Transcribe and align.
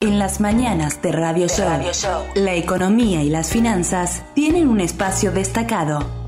En 0.00 0.20
las 0.20 0.38
mañanas 0.38 1.02
de 1.02 1.10
Radio 1.10 1.48
Show, 1.48 1.66
la 2.36 2.54
economía 2.54 3.24
y 3.24 3.30
las 3.30 3.50
finanzas 3.50 4.22
tienen 4.32 4.68
un 4.68 4.78
espacio 4.78 5.32
destacado 5.32 6.27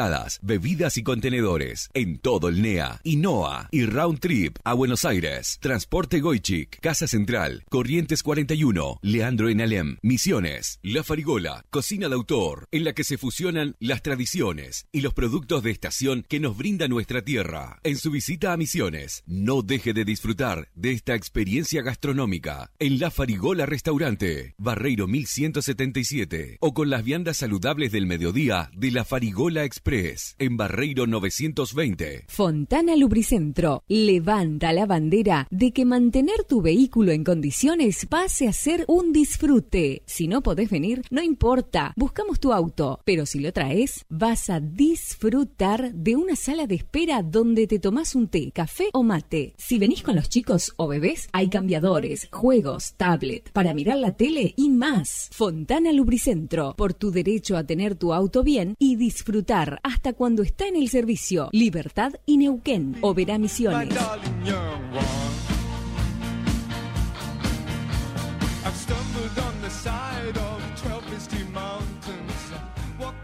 bebidas 0.41 0.97
y 0.97 1.03
contenedores 1.03 1.89
en 1.93 2.17
todo 2.17 2.49
el 2.49 2.61
NEA, 2.61 2.99
INOA 3.03 3.69
y 3.71 3.85
Round 3.85 4.19
Trip 4.19 4.57
a 4.63 4.73
Buenos 4.73 5.05
Aires. 5.05 5.59
Transporte 5.61 6.19
Goichik, 6.19 6.79
Casa 6.79 7.07
Central, 7.07 7.63
Corrientes 7.69 8.23
41, 8.23 8.99
Leandro 9.03 9.49
en 9.49 9.61
Alem, 9.61 9.97
Misiones, 10.01 10.79
La 10.81 11.03
Farigola, 11.03 11.65
Cocina 11.69 12.09
de 12.09 12.15
Autor, 12.15 12.67
en 12.71 12.83
la 12.83 12.93
que 12.93 13.03
se 13.03 13.19
fusionan 13.19 13.75
las 13.79 14.01
tradiciones 14.01 14.87
y 14.91 15.01
los 15.01 15.13
productos 15.13 15.61
de 15.61 15.69
estación 15.69 16.25
que 16.27 16.39
nos 16.39 16.57
brinda 16.57 16.87
nuestra 16.87 17.21
tierra. 17.21 17.79
En 17.83 17.97
su 17.97 18.09
visita 18.09 18.53
a 18.53 18.57
Misiones, 18.57 19.23
no 19.27 19.61
deje 19.61 19.93
de 19.93 20.03
disfrutar 20.03 20.69
de 20.73 20.93
esta 20.93 21.13
experiencia 21.13 21.83
gastronómica 21.83 22.71
en 22.79 22.99
La 22.99 23.11
Farigola 23.11 23.67
Restaurante, 23.67 24.55
Barreiro 24.57 25.07
1177 25.07 26.57
o 26.59 26.73
con 26.73 26.89
las 26.89 27.03
viandas 27.03 27.37
saludables 27.37 27.91
del 27.91 28.07
mediodía 28.07 28.71
de 28.75 28.89
La 28.89 29.05
Farigola 29.05 29.63
Express 29.63 29.90
en 29.91 30.55
Barreiro 30.55 31.05
920. 31.05 32.23
Fontana 32.29 32.95
Lubricentro 32.95 33.83
levanta 33.89 34.71
la 34.71 34.85
bandera 34.85 35.47
de 35.51 35.73
que 35.73 35.83
mantener 35.83 36.45
tu 36.45 36.61
vehículo 36.61 37.11
en 37.11 37.25
condiciones 37.25 38.05
pase 38.05 38.47
a 38.47 38.53
ser 38.53 38.85
un 38.87 39.11
disfrute. 39.11 40.01
Si 40.05 40.29
no 40.29 40.41
podés 40.43 40.69
venir, 40.69 41.01
no 41.09 41.21
importa, 41.21 41.91
buscamos 41.97 42.39
tu 42.39 42.53
auto, 42.53 43.01
pero 43.03 43.25
si 43.25 43.39
lo 43.39 43.51
traes, 43.51 44.05
vas 44.07 44.49
a 44.49 44.61
disfrutar 44.61 45.93
de 45.93 46.15
una 46.15 46.37
sala 46.37 46.67
de 46.67 46.75
espera 46.75 47.21
donde 47.21 47.67
te 47.67 47.79
tomás 47.79 48.15
un 48.15 48.29
té, 48.29 48.51
café 48.53 48.87
o 48.93 49.03
mate. 49.03 49.55
Si 49.57 49.77
venís 49.77 50.03
con 50.03 50.15
los 50.15 50.29
chicos 50.29 50.71
o 50.77 50.87
bebés, 50.87 51.27
hay 51.33 51.49
cambiadores, 51.49 52.29
juegos, 52.31 52.93
tablet, 52.95 53.51
para 53.51 53.73
mirar 53.73 53.97
la 53.97 54.15
tele 54.15 54.53
y 54.55 54.69
más. 54.69 55.27
Fontana 55.33 55.91
Lubricentro, 55.91 56.75
por 56.77 56.93
tu 56.93 57.11
derecho 57.11 57.57
a 57.57 57.65
tener 57.65 57.95
tu 57.95 58.13
auto 58.13 58.41
bien 58.41 58.75
y 58.79 58.95
disfrutar 58.95 59.80
hasta 59.83 60.13
cuando 60.13 60.43
está 60.43 60.67
en 60.67 60.75
el 60.75 60.89
servicio. 60.89 61.49
Libertad 61.51 62.13
y 62.25 62.37
Neuquén. 62.37 62.97
Oberá 63.01 63.37
Misiones. 63.37 63.89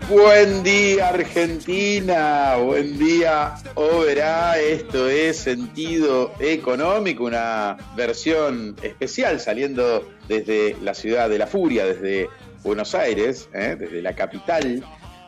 Buen 0.09 0.63
día 0.63 1.09
Argentina, 1.09 2.55
buen 2.55 2.97
día 2.97 3.55
Oberá, 3.75 4.57
esto 4.57 5.09
es 5.09 5.37
Sentido 5.37 6.33
Económico, 6.39 7.25
una 7.25 7.75
versión 7.97 8.77
especial 8.81 9.41
saliendo 9.41 10.07
desde 10.29 10.77
la 10.81 10.93
ciudad 10.93 11.29
de 11.29 11.37
la 11.37 11.45
furia, 11.45 11.85
desde 11.85 12.29
Buenos 12.63 12.95
Aires, 12.95 13.49
¿eh? 13.53 13.75
desde 13.77 14.01
la 14.01 14.15
capital 14.15 14.81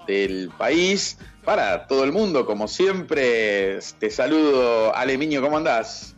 del 0.10 0.50
país 0.58 1.18
para 1.46 1.86
todo 1.88 2.04
el 2.04 2.12
mundo. 2.12 2.46
Como 2.46 2.68
siempre, 2.68 3.80
te 4.00 4.10
saludo, 4.10 4.96
Alemiño, 4.96 5.42
¿cómo 5.42 5.58
andás? 5.58 6.16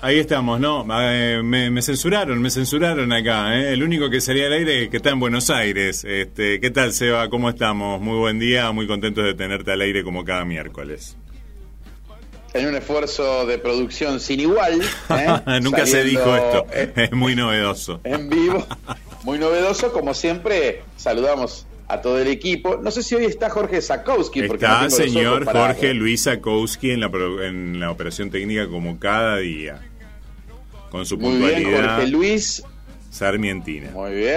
Ahí 0.00 0.18
estamos, 0.18 0.60
¿no? 0.60 0.86
Eh, 1.02 1.42
me, 1.42 1.82
censuraron, 1.82 2.40
me 2.40 2.50
censuraron 2.50 3.12
acá, 3.12 3.58
¿eh? 3.58 3.72
El 3.72 3.82
único 3.82 4.08
que 4.08 4.20
salía 4.20 4.46
al 4.46 4.52
aire 4.52 4.88
que 4.88 4.96
está 4.98 5.10
en 5.10 5.18
Buenos 5.18 5.50
Aires. 5.50 6.04
Este, 6.04 6.60
¿Qué 6.60 6.70
tal, 6.70 6.92
Seba? 6.92 7.28
¿Cómo 7.28 7.50
estamos? 7.50 8.00
Muy 8.00 8.16
buen 8.16 8.38
día, 8.38 8.70
muy 8.70 8.86
contentos 8.86 9.24
de 9.24 9.34
tenerte 9.34 9.72
al 9.72 9.80
aire 9.80 10.04
como 10.04 10.24
cada 10.24 10.44
miércoles. 10.44 11.16
En 12.54 12.66
un 12.66 12.76
esfuerzo 12.76 13.44
de 13.44 13.58
producción 13.58 14.20
sin 14.20 14.40
igual. 14.40 14.80
¿eh? 15.10 15.60
Nunca 15.62 15.84
se 15.84 16.04
dijo 16.04 16.34
esto, 16.36 16.66
es 16.72 17.12
muy 17.12 17.34
novedoso. 17.34 18.00
En 18.04 18.30
vivo 18.30 18.64
muy 19.24 19.38
novedoso. 19.38 19.92
Como 19.92 20.14
siempre, 20.14 20.82
saludamos 20.96 21.66
a 21.88 22.00
todo 22.00 22.18
el 22.18 22.28
equipo. 22.28 22.76
No 22.76 22.90
sé 22.90 23.02
si 23.02 23.14
hoy 23.14 23.24
está 23.24 23.50
Jorge 23.50 23.80
Zakowski. 23.80 24.40
está 24.40 24.90
señor 24.90 25.44
Jorge 25.44 25.94
Luis 25.94 26.24
Zakowski 26.24 26.90
en 26.90 27.00
la, 27.00 27.10
en 27.42 27.80
la 27.80 27.90
operación 27.90 28.30
técnica 28.30 28.68
como 28.68 28.98
cada 28.98 29.38
día. 29.38 29.80
Con 30.90 31.04
su 31.04 31.18
Muy 31.18 31.36
Bien, 31.36 31.64
Jorge 31.64 32.06
Luis. 32.06 32.62
Sarmientina. 33.10 33.90
Muy 33.90 34.12
bien, 34.12 34.28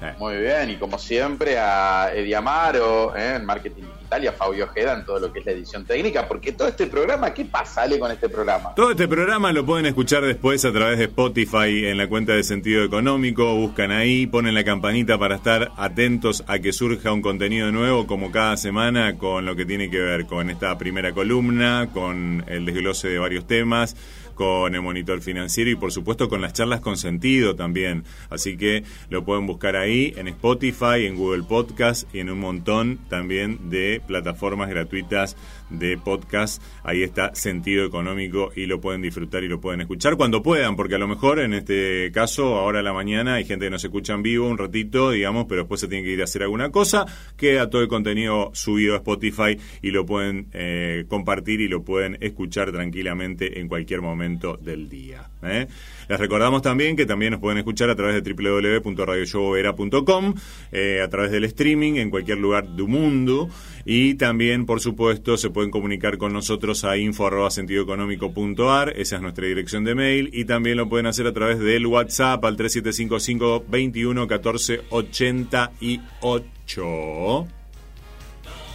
eh. 0.00 0.14
muy 0.18 0.36
bien. 0.38 0.70
Y 0.70 0.76
como 0.76 0.98
siempre 0.98 1.58
a 1.58 2.10
Eddie 2.14 2.34
Amaro 2.34 3.14
¿eh? 3.14 3.36
en 3.36 3.44
marketing 3.44 3.84
Italia, 4.10 4.32
Fabio 4.32 4.64
Ojeda 4.64 4.94
en 4.94 5.04
todo 5.04 5.20
lo 5.20 5.32
que 5.32 5.38
es 5.38 5.46
la 5.46 5.52
edición 5.52 5.84
técnica, 5.84 6.26
porque 6.26 6.50
todo 6.50 6.66
este 6.66 6.88
programa, 6.88 7.32
¿qué 7.32 7.44
pasa, 7.44 7.82
Ale, 7.82 7.96
con 8.00 8.10
este 8.10 8.28
programa? 8.28 8.74
Todo 8.74 8.90
este 8.90 9.06
programa 9.06 9.52
lo 9.52 9.64
pueden 9.64 9.86
escuchar 9.86 10.24
después 10.24 10.64
a 10.64 10.72
través 10.72 10.98
de 10.98 11.04
Spotify 11.04 11.86
en 11.86 11.96
la 11.96 12.08
cuenta 12.08 12.32
de 12.32 12.42
Sentido 12.42 12.82
Económico, 12.82 13.54
buscan 13.54 13.92
ahí, 13.92 14.26
ponen 14.26 14.54
la 14.54 14.64
campanita 14.64 15.16
para 15.16 15.36
estar 15.36 15.70
atentos 15.76 16.42
a 16.48 16.58
que 16.58 16.72
surja 16.72 17.12
un 17.12 17.22
contenido 17.22 17.70
nuevo 17.70 18.08
como 18.08 18.32
cada 18.32 18.56
semana 18.56 19.16
con 19.16 19.46
lo 19.46 19.54
que 19.54 19.64
tiene 19.64 19.88
que 19.90 20.00
ver 20.00 20.26
con 20.26 20.50
esta 20.50 20.76
primera 20.76 21.12
columna, 21.12 21.88
con 21.92 22.42
el 22.48 22.66
desglose 22.66 23.10
de 23.10 23.18
varios 23.20 23.46
temas 23.46 23.94
con 24.40 24.74
el 24.74 24.80
monitor 24.80 25.20
financiero 25.20 25.68
y 25.68 25.74
por 25.74 25.92
supuesto 25.92 26.30
con 26.30 26.40
las 26.40 26.54
charlas 26.54 26.80
con 26.80 26.96
sentido 26.96 27.56
también. 27.56 28.04
Así 28.30 28.56
que 28.56 28.84
lo 29.10 29.22
pueden 29.22 29.46
buscar 29.46 29.76
ahí 29.76 30.14
en 30.16 30.28
Spotify, 30.28 31.04
en 31.04 31.16
Google 31.16 31.42
Podcast 31.42 32.08
y 32.14 32.20
en 32.20 32.30
un 32.30 32.40
montón 32.40 33.00
también 33.10 33.68
de 33.68 34.00
plataformas 34.06 34.70
gratuitas 34.70 35.36
de 35.68 35.98
podcast. 35.98 36.62
Ahí 36.84 37.02
está 37.02 37.34
sentido 37.34 37.84
económico 37.84 38.50
y 38.56 38.64
lo 38.64 38.80
pueden 38.80 39.02
disfrutar 39.02 39.44
y 39.44 39.48
lo 39.48 39.60
pueden 39.60 39.82
escuchar 39.82 40.16
cuando 40.16 40.42
puedan, 40.42 40.74
porque 40.74 40.94
a 40.94 40.98
lo 40.98 41.06
mejor 41.06 41.38
en 41.38 41.52
este 41.52 42.10
caso, 42.10 42.56
ahora 42.56 42.80
a 42.80 42.82
la 42.82 42.94
mañana, 42.94 43.34
hay 43.34 43.44
gente 43.44 43.66
que 43.66 43.70
no 43.70 43.78
se 43.78 43.88
escucha 43.88 44.14
en 44.14 44.22
vivo 44.22 44.48
un 44.48 44.56
ratito, 44.56 45.10
digamos, 45.10 45.44
pero 45.50 45.64
después 45.64 45.82
se 45.82 45.88
tiene 45.88 46.02
que 46.02 46.12
ir 46.12 46.22
a 46.22 46.24
hacer 46.24 46.44
alguna 46.44 46.70
cosa. 46.70 47.04
Queda 47.36 47.68
todo 47.68 47.82
el 47.82 47.88
contenido 47.88 48.52
subido 48.54 48.94
a 48.94 48.96
Spotify 48.96 49.58
y 49.82 49.90
lo 49.90 50.06
pueden 50.06 50.48
eh, 50.54 51.04
compartir 51.08 51.60
y 51.60 51.68
lo 51.68 51.84
pueden 51.84 52.16
escuchar 52.22 52.72
tranquilamente 52.72 53.60
en 53.60 53.68
cualquier 53.68 54.00
momento 54.00 54.29
del 54.38 54.88
día. 54.88 55.28
¿eh? 55.42 55.66
Les 56.08 56.20
recordamos 56.20 56.62
también 56.62 56.94
que 56.96 57.06
también 57.06 57.32
nos 57.32 57.40
pueden 57.40 57.58
escuchar 57.58 57.90
a 57.90 57.96
través 57.96 58.22
de 58.22 58.32
www.radioshowera.com, 58.32 60.34
eh, 60.72 61.00
a 61.02 61.08
través 61.08 61.32
del 61.32 61.44
streaming 61.44 61.94
en 61.94 62.10
cualquier 62.10 62.38
lugar 62.38 62.68
del 62.68 62.86
mundo 62.86 63.48
y 63.84 64.14
también, 64.14 64.64
por 64.66 64.80
supuesto, 64.80 65.36
se 65.36 65.50
pueden 65.50 65.70
comunicar 65.70 66.18
con 66.18 66.32
nosotros 66.32 66.84
a 66.84 66.96
info.sentidoeconómico.ar, 66.96 68.92
esa 68.96 69.16
es 69.16 69.22
nuestra 69.22 69.46
dirección 69.46 69.84
de 69.84 69.94
mail, 69.94 70.30
y 70.32 70.44
también 70.44 70.76
lo 70.76 70.88
pueden 70.88 71.06
hacer 71.06 71.26
a 71.26 71.32
través 71.32 71.58
del 71.58 71.86
WhatsApp 71.86 72.44
al 72.44 72.56
3755 72.56 73.64
21 73.68 74.26
14 74.26 74.80
88. 74.90 77.59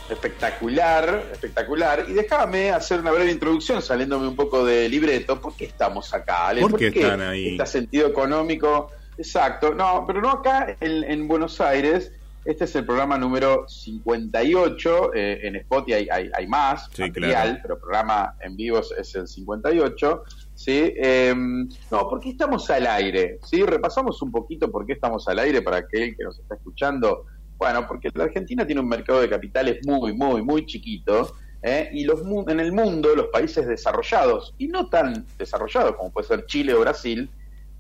Espectacular, 0.10 1.24
espectacular. 1.32 2.06
Y 2.08 2.14
déjame 2.14 2.72
hacer 2.72 3.00
una 3.00 3.12
breve 3.12 3.32
introducción, 3.32 3.82
saliéndome 3.82 4.28
un 4.28 4.36
poco 4.36 4.64
de 4.64 4.88
libreto. 4.88 5.42
¿Por 5.42 5.56
qué 5.56 5.66
estamos 5.66 6.14
acá, 6.14 6.48
Ale? 6.50 6.62
¿Por, 6.62 6.78
qué 6.78 6.88
están 6.88 7.22
ahí? 7.22 7.50
Está 7.50 7.66
sentido 7.66 8.08
económico. 8.08 8.92
Exacto. 9.18 9.74
No, 9.74 10.04
pero 10.06 10.22
no 10.22 10.30
acá 10.30 10.78
en, 10.80 11.28
Buenos 11.28 11.60
Aires, 11.60 12.12
Este 12.44 12.66
es 12.66 12.76
el 12.76 12.86
programa 12.86 13.18
número 13.18 13.68
58. 13.68 15.14
Eh, 15.16 15.40
en 15.44 15.56
Spotify 15.56 16.08
hay, 16.12 16.30
hay, 16.32 16.48
más 16.48 16.88
sí, 16.94 17.02
material, 17.02 17.60
pero 17.64 17.74
el 17.76 17.80
programa 17.80 18.36
en 18.42 18.56
vivo 18.56 18.80
es 18.80 19.16
el 19.16 19.28
58. 19.28 20.24
¿sí? 20.54 20.94
Em, 20.98 21.68
no, 21.90 22.08
porque 22.08 22.30
estamos 22.30 22.70
al 22.70 22.86
aire. 22.86 23.40
¿sí? 23.44 23.64
Repasamos 23.64 24.22
un 24.22 24.32
poquito 24.32 24.72
por 24.72 24.86
qué 24.86 24.94
estamos 24.94 25.28
al 25.28 25.40
aire 25.40 25.64
para 25.64 25.78
aquel 25.78 26.16
que 26.16 26.24
nos 26.24 26.40
está 26.40 26.56
escuchando. 26.56 27.26
Bueno, 27.58 27.88
porque 27.88 28.10
la 28.14 28.26
Argentina 28.26 28.66
tiene 28.66 28.82
un 28.82 28.88
mercado 28.88 29.22
de 29.22 29.30
capitales 29.30 29.80
muy, 29.86 30.14
muy, 30.14 30.42
muy 30.42 30.66
chiquito. 30.66 31.36
¿eh? 31.62 31.90
Y 31.94 32.04
los, 32.04 32.22
en 32.48 32.60
el 32.60 32.72
mundo, 32.72 33.16
los 33.16 33.28
países 33.28 33.68
desarrollados, 33.68 34.54
y 34.58 34.68
no 34.68 34.90
tan 34.90 35.26
desarrollados 35.38 35.96
como 35.96 36.12
puede 36.12 36.28
ser 36.28 36.46
Chile 36.46 36.74
o 36.74 36.82
Brasil, 36.82 37.30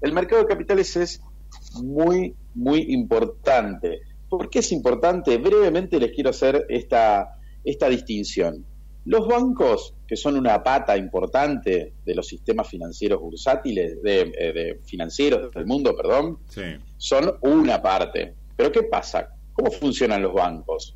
el 0.01 0.13
mercado 0.13 0.41
de 0.41 0.47
capitales 0.47 0.95
es 0.95 1.21
muy, 1.81 2.33
muy 2.53 2.93
importante. 2.93 4.01
¿Por 4.29 4.49
qué 4.49 4.59
es 4.59 4.71
importante? 4.71 5.37
Brevemente 5.37 5.99
les 5.99 6.11
quiero 6.11 6.31
hacer 6.31 6.65
esta, 6.69 7.37
esta 7.63 7.89
distinción. 7.89 8.65
Los 9.05 9.27
bancos, 9.27 9.93
que 10.07 10.15
son 10.15 10.35
una 10.35 10.63
pata 10.63 10.97
importante 10.97 11.93
de 12.03 12.15
los 12.15 12.27
sistemas 12.27 12.67
financieros 12.67 13.21
bursátiles, 13.21 14.01
de, 14.01 14.21
eh, 14.21 14.53
de 14.53 14.79
financieros 14.83 15.53
del 15.53 15.67
mundo, 15.67 15.95
perdón, 15.95 16.39
sí. 16.49 16.63
son 16.97 17.37
una 17.41 17.81
parte. 17.83 18.33
Pero 18.57 18.71
¿qué 18.71 18.83
pasa? 18.83 19.34
¿Cómo 19.55 19.71
funcionan 19.71 20.21
los 20.21 20.33
bancos? 20.33 20.95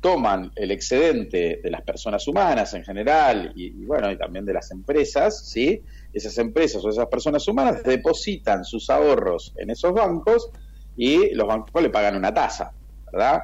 Toman 0.00 0.50
el 0.56 0.72
excedente 0.72 1.60
de 1.62 1.70
las 1.70 1.82
personas 1.82 2.26
humanas 2.26 2.74
en 2.74 2.82
general 2.82 3.52
y, 3.54 3.82
y 3.82 3.86
bueno, 3.86 4.10
y 4.10 4.18
también 4.18 4.44
de 4.44 4.52
las 4.52 4.70
empresas, 4.72 5.48
¿sí? 5.48 5.82
Esas 6.12 6.36
empresas 6.38 6.84
o 6.84 6.90
esas 6.90 7.06
personas 7.06 7.46
humanas 7.46 7.82
depositan 7.84 8.64
sus 8.64 8.90
ahorros 8.90 9.54
en 9.56 9.70
esos 9.70 9.92
bancos 9.92 10.50
y 10.96 11.32
los 11.34 11.46
bancos 11.46 11.82
le 11.82 11.90
pagan 11.90 12.16
una 12.16 12.34
tasa, 12.34 12.72
¿verdad? 13.12 13.40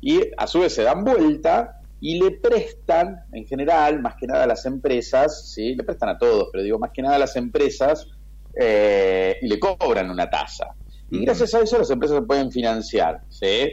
Y 0.00 0.20
a 0.36 0.46
su 0.46 0.60
vez 0.60 0.74
se 0.74 0.82
dan 0.82 1.02
vuelta 1.02 1.80
y 1.98 2.20
le 2.20 2.32
prestan, 2.32 3.24
en 3.32 3.46
general, 3.46 4.02
más 4.02 4.16
que 4.16 4.26
nada 4.26 4.44
a 4.44 4.46
las 4.46 4.66
empresas, 4.66 5.50
¿sí? 5.50 5.74
le 5.74 5.84
prestan 5.84 6.10
a 6.10 6.18
todos, 6.18 6.50
pero 6.52 6.62
digo 6.62 6.78
más 6.78 6.90
que 6.92 7.00
nada 7.00 7.16
a 7.16 7.18
las 7.18 7.34
empresas, 7.36 8.06
eh, 8.60 9.36
y 9.40 9.48
le 9.48 9.58
cobran 9.58 10.10
una 10.10 10.28
tasa. 10.28 10.74
Y 11.10 11.24
gracias 11.24 11.54
a 11.54 11.60
eso 11.60 11.78
las 11.78 11.90
empresas 11.90 12.18
se 12.18 12.26
pueden 12.26 12.52
financiar, 12.52 13.22
¿sí? 13.28 13.70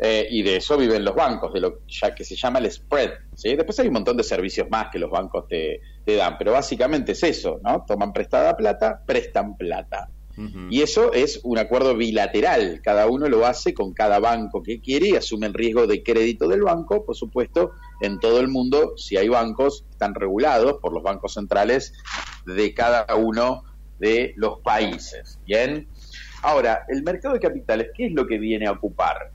Eh, 0.00 0.28
y 0.30 0.42
de 0.42 0.56
eso 0.56 0.76
viven 0.76 1.04
los 1.04 1.14
bancos, 1.14 1.52
de 1.52 1.60
lo 1.60 1.80
ya 1.88 2.14
que 2.14 2.24
se 2.24 2.36
llama 2.36 2.60
el 2.60 2.70
spread. 2.70 3.10
¿sí? 3.34 3.56
Después 3.56 3.78
hay 3.80 3.88
un 3.88 3.94
montón 3.94 4.16
de 4.16 4.22
servicios 4.22 4.68
más 4.70 4.88
que 4.92 4.98
los 4.98 5.10
bancos 5.10 5.48
te, 5.48 5.80
te 6.04 6.14
dan, 6.14 6.38
pero 6.38 6.52
básicamente 6.52 7.12
es 7.12 7.22
eso, 7.24 7.60
¿no? 7.64 7.84
Toman 7.86 8.12
prestada 8.12 8.56
plata, 8.56 9.02
prestan 9.04 9.56
plata. 9.56 10.08
Y 10.70 10.82
eso 10.82 11.12
es 11.12 11.40
un 11.42 11.58
acuerdo 11.58 11.96
bilateral, 11.96 12.80
cada 12.80 13.08
uno 13.08 13.28
lo 13.28 13.44
hace 13.44 13.74
con 13.74 13.92
cada 13.92 14.20
banco 14.20 14.62
que 14.62 14.80
quiere 14.80 15.08
y 15.08 15.16
asume 15.16 15.48
el 15.48 15.54
riesgo 15.54 15.88
de 15.88 16.04
crédito 16.04 16.46
del 16.46 16.62
banco, 16.62 17.04
por 17.04 17.16
supuesto, 17.16 17.72
en 18.00 18.20
todo 18.20 18.38
el 18.38 18.46
mundo, 18.46 18.92
si 18.96 19.16
hay 19.16 19.28
bancos, 19.28 19.84
están 19.90 20.14
regulados 20.14 20.74
por 20.80 20.92
los 20.92 21.02
bancos 21.02 21.34
centrales 21.34 21.92
de 22.46 22.72
cada 22.72 23.12
uno 23.16 23.64
de 23.98 24.32
los 24.36 24.60
países. 24.60 25.40
Bien, 25.44 25.88
ahora, 26.42 26.84
el 26.86 27.02
mercado 27.02 27.34
de 27.34 27.40
capitales, 27.40 27.88
¿qué 27.96 28.06
es 28.06 28.12
lo 28.12 28.24
que 28.24 28.38
viene 28.38 28.68
a 28.68 28.72
ocupar? 28.72 29.32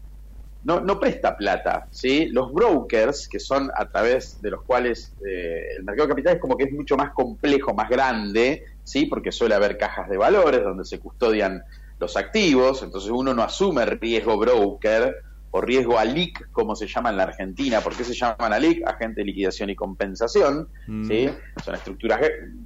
No, 0.64 0.80
no 0.80 1.00
presta 1.00 1.36
plata, 1.36 1.88
¿sí? 1.92 2.28
Los 2.28 2.54
brokers, 2.54 3.28
que 3.28 3.40
son 3.40 3.70
a 3.76 3.86
través 3.90 4.42
de 4.42 4.52
los 4.52 4.64
cuales 4.64 5.14
eh, 5.28 5.76
el 5.78 5.84
mercado 5.84 6.08
de 6.08 6.14
capitales 6.14 6.40
como 6.42 6.56
que 6.56 6.66
es 6.66 6.72
mucho 6.72 6.96
más 6.96 7.12
complejo, 7.14 7.74
más 7.74 7.90
grande, 7.90 8.64
¿sí? 8.84 9.06
Porque 9.08 9.32
suele 9.32 9.56
haber 9.56 9.78
cajas 9.78 10.10
de 10.10 10.18
valores 10.18 10.64
donde 10.64 10.86
se 10.86 11.00
custodian 11.00 11.64
los 12.00 12.16
activos, 12.18 12.82
entonces 12.84 13.12
uno 13.12 13.34
no 13.34 13.44
asume 13.44 13.86
riesgo 13.86 14.38
broker 14.38 15.16
o 15.56 15.62
riesgo 15.62 16.00
ALIC, 16.00 16.50
como 16.52 16.76
se 16.76 16.88
llama 16.88 17.12
en 17.12 17.18
la 17.18 17.24
Argentina. 17.24 17.80
¿Por 17.82 17.96
qué 17.96 18.04
se 18.04 18.16
llaman 18.16 18.54
ALIC? 18.54 18.88
Agente 18.88 19.22
de 19.22 19.26
liquidación 19.26 19.70
y 19.70 19.76
compensación, 19.76 20.68
Mm. 20.88 21.08
¿sí? 21.08 21.30
Son 21.64 21.76
estructuras 21.76 22.20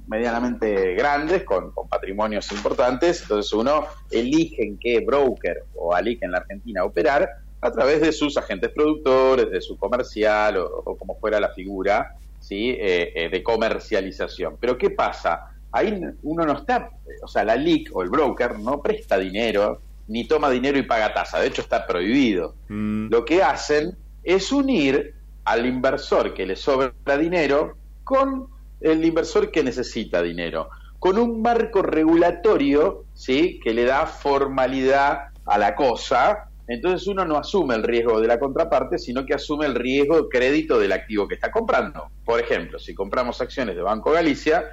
medianamente 0.06 0.94
grandes, 0.94 1.44
con, 1.44 1.70
con, 1.72 1.86
patrimonios 1.86 2.50
importantes, 2.52 3.22
entonces 3.22 3.52
uno 3.52 3.86
elige 4.10 4.64
en 4.64 4.78
qué 4.78 5.00
broker 5.04 5.64
o 5.74 5.94
ALIC 5.94 6.22
en 6.22 6.30
la 6.30 6.38
Argentina 6.38 6.84
operar 6.84 7.28
a 7.60 7.70
través 7.70 8.00
de 8.00 8.12
sus 8.12 8.36
agentes 8.36 8.70
productores, 8.70 9.50
de 9.50 9.60
su 9.60 9.76
comercial 9.76 10.58
o, 10.58 10.82
o 10.84 10.96
como 10.96 11.16
fuera 11.16 11.40
la 11.40 11.50
figura, 11.50 12.16
¿sí? 12.40 12.70
Eh, 12.70 13.12
eh, 13.14 13.28
de 13.28 13.42
comercialización. 13.42 14.56
Pero 14.60 14.78
¿qué 14.78 14.90
pasa? 14.90 15.52
ahí 15.72 16.00
uno 16.22 16.44
no 16.44 16.52
está, 16.52 16.90
o 17.22 17.28
sea, 17.28 17.44
la 17.44 17.56
LIC 17.56 17.94
o 17.94 18.02
el 18.02 18.10
broker 18.10 18.58
no 18.58 18.80
presta 18.80 19.18
dinero, 19.18 19.80
ni 20.08 20.26
toma 20.26 20.50
dinero 20.50 20.78
y 20.78 20.82
paga 20.82 21.12
tasa, 21.12 21.40
de 21.40 21.48
hecho 21.48 21.62
está 21.62 21.86
prohibido. 21.86 22.54
Mm. 22.68 23.08
Lo 23.10 23.24
que 23.24 23.42
hacen 23.42 23.96
es 24.22 24.50
unir 24.52 25.14
al 25.44 25.66
inversor 25.66 26.34
que 26.34 26.46
le 26.46 26.56
sobra 26.56 27.18
dinero 27.18 27.76
con 28.04 28.48
el 28.80 29.04
inversor 29.04 29.50
que 29.50 29.62
necesita 29.62 30.22
dinero, 30.22 30.70
con 30.98 31.18
un 31.18 31.42
marco 31.42 31.82
regulatorio, 31.82 33.04
¿sí?, 33.14 33.60
que 33.62 33.74
le 33.74 33.84
da 33.84 34.06
formalidad 34.06 35.28
a 35.44 35.58
la 35.58 35.74
cosa. 35.74 36.47
Entonces 36.68 37.08
uno 37.08 37.24
no 37.24 37.38
asume 37.38 37.74
el 37.74 37.82
riesgo 37.82 38.20
de 38.20 38.28
la 38.28 38.38
contraparte, 38.38 38.98
sino 38.98 39.24
que 39.24 39.34
asume 39.34 39.64
el 39.64 39.74
riesgo 39.74 40.22
de 40.22 40.28
crédito 40.28 40.78
del 40.78 40.92
activo 40.92 41.26
que 41.26 41.34
está 41.34 41.50
comprando. 41.50 42.10
Por 42.24 42.38
ejemplo, 42.38 42.78
si 42.78 42.94
compramos 42.94 43.40
acciones 43.40 43.74
de 43.74 43.80
Banco 43.80 44.12
Galicia, 44.12 44.66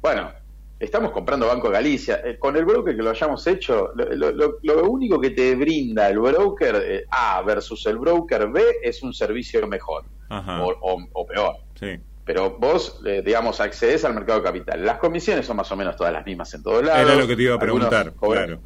bueno, 0.00 0.32
estamos 0.80 1.12
comprando 1.12 1.46
Banco 1.46 1.70
Galicia. 1.70 2.20
Eh, 2.24 2.36
con 2.36 2.56
el 2.56 2.64
broker 2.64 2.96
que 2.96 3.02
lo 3.02 3.10
hayamos 3.10 3.46
hecho, 3.46 3.92
lo, 3.94 4.32
lo, 4.32 4.58
lo 4.60 4.90
único 4.90 5.20
que 5.20 5.30
te 5.30 5.54
brinda 5.54 6.08
el 6.08 6.18
broker 6.18 6.82
eh, 6.84 7.04
A 7.10 7.40
versus 7.42 7.86
el 7.86 7.98
broker 7.98 8.48
B 8.48 8.62
es 8.82 9.02
un 9.04 9.14
servicio 9.14 9.64
mejor 9.68 10.04
o, 10.28 10.74
o, 10.80 11.06
o, 11.12 11.26
peor. 11.26 11.54
Sí. 11.78 11.96
Pero 12.24 12.58
vos, 12.58 13.00
eh, 13.06 13.22
digamos, 13.24 13.60
accedes 13.60 14.04
al 14.04 14.14
mercado 14.14 14.40
de 14.40 14.44
capital. 14.46 14.84
Las 14.84 14.98
comisiones 14.98 15.46
son 15.46 15.56
más 15.56 15.70
o 15.70 15.76
menos 15.76 15.94
todas 15.96 16.12
las 16.12 16.26
mismas 16.26 16.52
en 16.54 16.62
todos 16.64 16.84
lados. 16.84 17.08
Era 17.08 17.14
lo 17.14 17.28
que 17.28 17.36
te 17.36 17.42
iba 17.42 17.54
a 17.54 17.58
preguntar, 17.58 18.12
claro. 18.14 18.58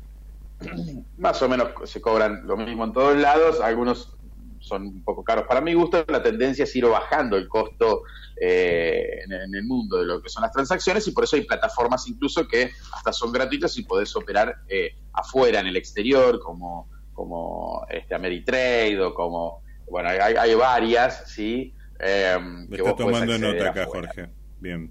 Más 1.19 1.41
o 1.43 1.49
menos 1.49 1.69
se 1.85 2.01
cobran 2.01 2.47
lo 2.47 2.57
mismo 2.57 2.85
en 2.85 2.93
todos 2.93 3.17
lados. 3.17 3.61
Algunos 3.61 4.17
son 4.61 4.87
un 4.87 5.05
poco 5.05 5.25
caros 5.25 5.47
para 5.47 5.61
mi 5.61 5.75
gusto, 5.75 6.05
la 6.09 6.23
tendencia 6.23 6.65
es 6.65 6.77
ir 6.77 6.87
bajando 6.87 7.37
el 7.37 7.49
costo 7.49 8.03
eh, 8.41 9.21
en, 9.25 9.33
en, 9.33 9.55
el 9.55 9.65
mundo 9.65 9.99
de 9.99 10.07
lo 10.07 10.23
que 10.23 10.29
son 10.29 10.43
las 10.43 10.53
transacciones 10.53 11.07
y 11.09 11.13
por 11.13 11.25
eso 11.25 11.37
hay 11.37 11.43
plataformas 11.43 12.07
incluso 12.09 12.47
que 12.47 12.71
hasta 12.93 13.13
son 13.13 13.33
gratuitas 13.33 13.77
y 13.79 13.85
podés 13.85 14.15
operar 14.17 14.59
eh, 14.69 14.95
afuera, 15.13 15.61
en 15.61 15.67
el 15.67 15.77
exterior, 15.77 16.41
como, 16.41 16.89
como 17.13 17.87
este 17.91 18.15
Ameritrade 18.15 19.01
o 19.01 19.15
como, 19.15 19.63
bueno, 19.91 20.11
hay, 20.11 20.35
hay 20.35 20.55
varias, 20.55 21.31
¿sí? 21.31 21.75
Eh, 21.99 22.39
está 22.71 22.97
tomando 22.97 23.39
nota 23.39 23.71
acá, 23.71 23.85
afuera. 23.85 24.09
Jorge. 24.15 24.31
Bien. 24.61 24.91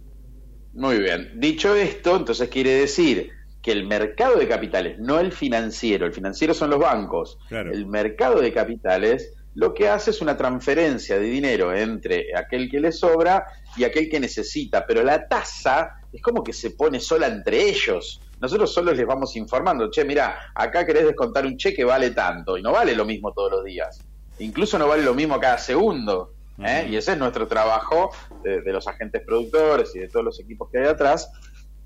Muy 0.74 1.00
bien. 1.00 1.32
Dicho 1.36 1.76
esto, 1.76 2.16
entonces 2.16 2.50
quiere 2.50 2.72
decir 2.72 3.32
que 3.62 3.72
el 3.72 3.86
mercado 3.86 4.38
de 4.38 4.48
capitales, 4.48 5.00
no 5.00 5.20
el 5.20 5.32
financiero, 5.32 6.06
el 6.06 6.14
financiero 6.14 6.54
son 6.54 6.70
los 6.70 6.80
bancos, 6.80 7.38
claro. 7.50 7.72
el 7.74 7.86
mercado 7.86 8.40
de 8.40 8.54
capitales 8.54 9.34
lo 9.56 9.74
que 9.74 9.90
hace 9.90 10.12
es 10.12 10.22
una 10.22 10.38
transferencia 10.38 11.20
de 11.20 11.26
dinero 11.26 11.74
entre 11.76 12.28
aquel 12.34 12.70
que 12.70 12.80
le 12.80 12.92
sobra 12.92 13.46
y 13.76 13.84
aquel 13.84 14.10
que 14.10 14.20
necesita, 14.20 14.86
pero 14.86 15.04
la 15.04 15.28
tasa 15.28 15.96
es 16.14 16.22
como 16.22 16.44
que 16.44 16.54
se 16.54 16.72
pone 16.72 17.00
sola 17.00 17.28
entre 17.28 17.68
ellos. 17.68 18.22
Nosotros 18.40 18.74
solo 18.74 18.94
les 18.94 19.06
vamos 19.06 19.36
informando, 19.36 19.90
che, 19.92 20.06
mira, 20.06 20.54
acá 20.56 20.86
querés 20.86 21.06
descontar 21.06 21.46
un 21.46 21.58
cheque, 21.58 21.84
vale 21.84 22.12
tanto, 22.12 22.58
y 22.58 22.62
no 22.62 22.72
vale 22.72 22.96
lo 22.96 23.06
mismo 23.06 23.34
todos 23.34 23.52
los 23.52 23.66
días. 23.66 24.00
Incluso 24.40 24.80
no 24.80 24.88
vale 24.88 25.04
lo 25.04 25.14
mismo 25.14 25.40
cada 25.40 25.58
segundo. 25.58 26.34
¿eh? 26.60 26.62
Uh 26.62 26.64
-huh. 26.64 26.90
Y 26.92 26.96
ese 26.96 27.14
es 27.14 27.18
nuestro 27.18 27.48
trabajo 27.48 28.12
de, 28.44 28.62
de, 28.62 28.72
los 28.72 28.88
agentes 28.88 29.22
productores 29.26 29.94
y 29.96 30.00
de 30.00 30.08
todos 30.08 30.24
los 30.24 30.40
equipos 30.40 30.70
que 30.72 30.80
hay 30.80 30.88
atrás, 30.88 31.30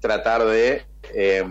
tratar 0.04 0.44
de, 0.44 0.86
eh, 1.14 1.44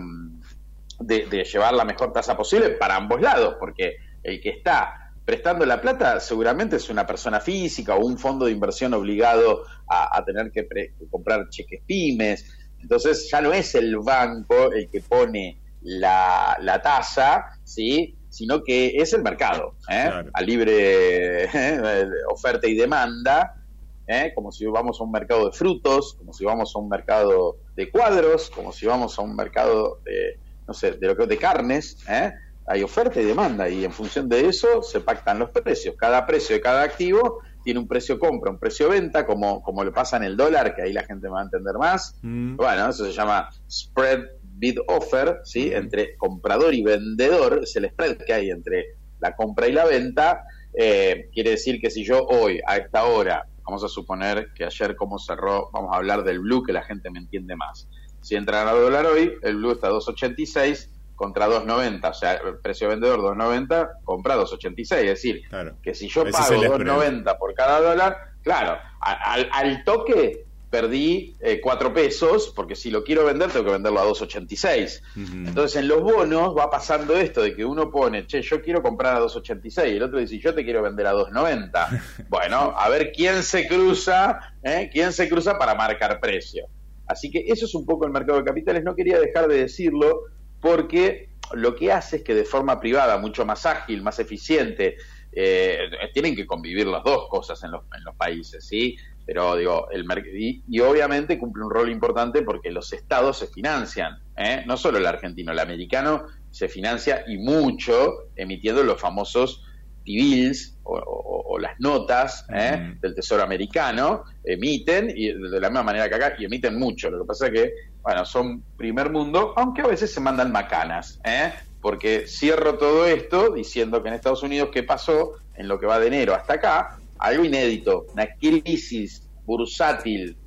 de, 0.99 1.25
de 1.25 1.43
llevar 1.43 1.73
la 1.73 1.83
mejor 1.83 2.13
tasa 2.13 2.37
posible 2.37 2.69
para 2.69 2.95
ambos 2.95 3.19
lados, 3.19 3.55
porque 3.59 3.95
el 4.21 4.39
que 4.39 4.49
está 4.49 5.11
prestando 5.25 5.65
la 5.65 5.81
plata 5.81 6.19
seguramente 6.19 6.75
es 6.75 6.89
una 6.89 7.07
persona 7.07 7.39
física 7.39 7.95
o 7.95 8.05
un 8.05 8.19
fondo 8.19 8.45
de 8.45 8.51
inversión 8.51 8.93
obligado 8.93 9.63
a, 9.89 10.15
a 10.15 10.23
tener 10.23 10.51
que, 10.51 10.63
pre, 10.63 10.93
que, 10.99 11.07
comprar 11.09 11.49
cheques 11.49 11.81
pymes. 11.87 12.45
Entonces 12.79 13.27
ya 13.31 13.41
no 13.41 13.51
es 13.51 13.73
el 13.73 13.97
banco 13.97 14.71
el 14.71 14.87
que 14.89 15.01
pone 15.01 15.59
la, 15.81 16.55
la 16.61 16.79
tasa, 16.81 17.45
¿sí? 17.63 18.15
sino 18.29 18.63
que 18.63 18.97
es 18.97 19.13
el 19.13 19.23
mercado, 19.23 19.75
¿eh? 19.89 20.05
claro. 20.09 20.29
a 20.33 20.41
libre 20.41 21.43
¿eh? 21.53 22.07
oferta 22.29 22.67
y 22.67 22.75
demanda, 22.75 23.62
¿eh? 24.07 24.31
como 24.35 24.51
si 24.51 24.65
vamos 24.65 24.99
a 24.99 25.03
un 25.03 25.11
mercado 25.11 25.45
de 25.45 25.51
frutos, 25.51 26.15
como 26.17 26.33
si 26.33 26.45
vamos 26.45 26.75
a 26.75 26.79
un 26.79 26.89
mercado 26.89 27.57
de 27.75 27.89
cuadros, 27.89 28.49
como 28.49 28.71
si 28.71 28.85
vamos 28.85 29.17
a 29.17 29.21
un 29.21 29.35
mercado 29.35 29.99
de, 30.03 30.39
no 30.67 30.73
sé, 30.73 30.93
de 30.93 31.07
lo 31.07 31.15
que 31.15 31.25
de 31.25 31.37
carnes, 31.37 31.97
¿eh? 32.09 32.31
hay 32.65 32.83
oferta 32.83 33.19
y 33.19 33.25
demanda 33.25 33.67
y 33.69 33.83
en 33.83 33.91
función 33.91 34.29
de 34.29 34.47
eso 34.47 34.81
se 34.81 35.01
pactan 35.01 35.39
los 35.39 35.51
precios. 35.51 35.95
Cada 35.97 36.25
precio 36.25 36.55
de 36.55 36.61
cada 36.61 36.83
activo 36.83 37.41
tiene 37.63 37.79
un 37.79 37.87
precio 37.87 38.19
compra, 38.19 38.51
un 38.51 38.59
precio 38.59 38.89
venta, 38.89 39.25
como, 39.25 39.61
como 39.61 39.83
le 39.83 39.91
pasa 39.91 40.17
en 40.17 40.23
el 40.23 40.37
dólar, 40.37 40.75
que 40.75 40.83
ahí 40.83 40.93
la 40.93 41.03
gente 41.03 41.27
va 41.27 41.41
a 41.41 41.43
entender 41.43 41.75
más. 41.75 42.17
Mm. 42.21 42.55
Bueno, 42.55 42.89
eso 42.89 43.05
se 43.05 43.11
llama 43.11 43.49
spread 43.69 44.25
bid 44.41 44.79
offer, 44.87 45.39
¿sí? 45.43 45.71
Mm. 45.71 45.77
Entre 45.77 46.17
comprador 46.17 46.73
y 46.73 46.83
vendedor, 46.83 47.61
es 47.63 47.75
el 47.75 47.89
spread 47.89 48.17
que 48.17 48.33
hay 48.33 48.49
entre 48.49 48.95
la 49.19 49.35
compra 49.35 49.67
y 49.67 49.71
la 49.71 49.85
venta. 49.85 50.43
Eh, 50.73 51.29
quiere 51.33 51.51
decir 51.51 51.79
que 51.79 51.89
si 51.89 52.03
yo 52.03 52.25
hoy, 52.25 52.59
a 52.65 52.77
esta 52.77 53.05
hora, 53.05 53.47
vamos 53.65 53.83
a 53.83 53.87
suponer 53.87 54.53
que 54.53 54.65
ayer 54.65 54.95
como 54.95 55.19
cerró, 55.19 55.69
vamos 55.71 55.93
a 55.93 55.97
hablar 55.97 56.23
del 56.23 56.39
blue, 56.39 56.63
que 56.63 56.73
la 56.73 56.83
gente 56.83 57.09
me 57.09 57.19
entiende 57.19 57.55
más. 57.55 57.87
Si 58.21 58.35
entra 58.35 58.69
a 58.69 58.73
dólar 58.73 59.05
hoy, 59.05 59.33
el 59.41 59.57
blue 59.57 59.71
está 59.71 59.87
a 59.87 59.91
2.86 59.91 60.89
contra 61.15 61.47
2.90, 61.47 62.09
o 62.09 62.13
sea, 62.13 62.33
el 62.33 62.57
precio 62.59 62.89
vendedor 62.89 63.19
2.90, 63.19 64.03
compra 64.03 64.35
2.86, 64.35 64.79
es 64.79 64.89
decir, 64.89 65.41
que 65.81 65.93
si 65.93 66.07
yo 66.07 66.23
pago 66.29 66.55
2.90 66.55 67.37
por 67.37 67.53
cada 67.53 67.81
dólar, 67.81 68.17
claro, 68.41 68.77
al, 68.99 69.49
al 69.51 69.83
toque 69.83 70.45
perdí 70.73 71.35
eh, 71.39 71.61
cuatro 71.61 71.93
pesos, 71.93 72.51
porque 72.55 72.75
si 72.75 72.89
lo 72.89 73.03
quiero 73.03 73.23
vender 73.23 73.51
tengo 73.51 73.63
que 73.63 73.73
venderlo 73.73 73.99
a 73.99 74.07
2.86. 74.07 75.01
Entonces 75.45 75.79
en 75.79 75.87
los 75.87 76.01
bonos 76.01 76.57
va 76.57 76.71
pasando 76.71 77.15
esto 77.15 77.43
de 77.43 77.55
que 77.55 77.63
uno 77.63 77.91
pone, 77.91 78.25
che, 78.25 78.41
yo 78.41 78.59
quiero 78.59 78.81
comprar 78.81 79.15
a 79.15 79.19
2.86, 79.19 79.93
y 79.93 79.97
el 79.97 80.01
otro 80.01 80.17
dice, 80.17 80.39
yo 80.39 80.55
te 80.55 80.63
quiero 80.63 80.81
vender 80.81 81.05
a 81.05 81.13
2.90. 81.13 82.25
bueno, 82.29 82.73
a 82.75 82.89
ver 82.89 83.11
quién 83.11 83.43
se 83.43 83.67
cruza, 83.67 84.55
¿eh? 84.63 84.89
quién 84.91 85.13
se 85.13 85.29
cruza 85.29 85.59
para 85.59 85.75
marcar 85.75 86.19
precio. 86.19 86.65
Así 87.05 87.29
que 87.29 87.45
eso 87.47 87.67
es 87.67 87.75
un 87.75 87.85
poco 87.85 88.07
el 88.07 88.11
mercado 88.11 88.39
de 88.39 88.45
capitales, 88.45 88.83
no 88.83 88.95
quería 88.95 89.19
dejar 89.19 89.47
de 89.47 89.57
decirlo, 89.57 90.21
porque 90.59 91.29
lo 91.51 91.75
que 91.75 91.91
hace 91.91 92.15
es 92.15 92.23
que 92.23 92.33
de 92.33 92.45
forma 92.45 92.79
privada, 92.79 93.19
mucho 93.19 93.45
más 93.45 93.67
ágil, 93.67 94.01
más 94.01 94.17
eficiente, 94.17 94.97
eh, 95.35 95.77
tienen 96.13 96.35
que 96.35 96.45
convivir 96.45 96.87
las 96.87 97.03
dos 97.03 97.27
cosas 97.29 97.63
en 97.63 97.71
los, 97.71 97.83
en 97.95 98.03
los 98.03 98.15
países, 98.15 98.65
¿sí? 98.65 98.97
Pero 99.25 99.55
digo, 99.55 99.87
el 99.91 100.05
y, 100.33 100.63
y, 100.67 100.79
obviamente 100.81 101.37
cumple 101.37 101.63
un 101.63 101.71
rol 101.71 101.89
importante 101.89 102.41
porque 102.41 102.71
los 102.71 102.91
estados 102.91 103.37
se 103.37 103.47
financian, 103.47 104.17
¿eh? 104.35 104.63
no 104.65 104.75
solo 104.75 104.97
el 104.97 105.05
argentino, 105.05 105.51
el 105.51 105.59
americano 105.59 106.25
se 106.51 106.67
financia 106.67 107.23
y 107.27 107.37
mucho 107.37 108.29
emitiendo 108.35 108.83
los 108.83 108.99
famosos 108.99 109.63
T-bills 110.05 110.77
o, 110.83 111.57
las 111.59 111.79
notas 111.79 112.45
¿eh? 112.53 112.95
del 112.99 113.15
Tesoro 113.15 113.43
americano, 113.43 114.23
emiten 114.43 115.13
y 115.15 115.27
de 115.27 115.59
la 115.59 115.69
misma 115.69 115.83
manera 115.83 116.09
que 116.09 116.15
acá 116.15 116.33
y 116.37 116.45
emiten 116.45 116.77
mucho. 116.77 117.09
Lo 117.09 117.19
que 117.21 117.27
pasa 117.27 117.47
es 117.47 117.53
que, 117.53 117.73
bueno, 118.01 118.25
son 118.25 118.63
primer 118.75 119.11
mundo, 119.11 119.53
aunque 119.55 119.81
a 119.81 119.87
veces 119.87 120.11
se 120.11 120.19
mandan 120.19 120.51
macanas, 120.51 121.21
¿eh? 121.23 121.53
porque 121.79 122.27
cierro 122.27 122.77
todo 122.77 123.05
esto 123.05 123.53
diciendo 123.53 124.01
que 124.01 124.09
en 124.09 124.15
Estados 124.15 124.43
Unidos, 124.43 124.69
¿qué 124.73 124.83
pasó 124.83 125.33
en 125.55 125.67
lo 125.67 125.79
que 125.79 125.85
va 125.85 125.99
de 125.99 126.07
enero 126.07 126.33
hasta 126.33 126.55
acá? 126.55 126.97
Algo 127.23 127.45
inédito, 127.45 128.05
una 128.13 128.27
crisis 128.39 129.29
bursátil 129.45 130.37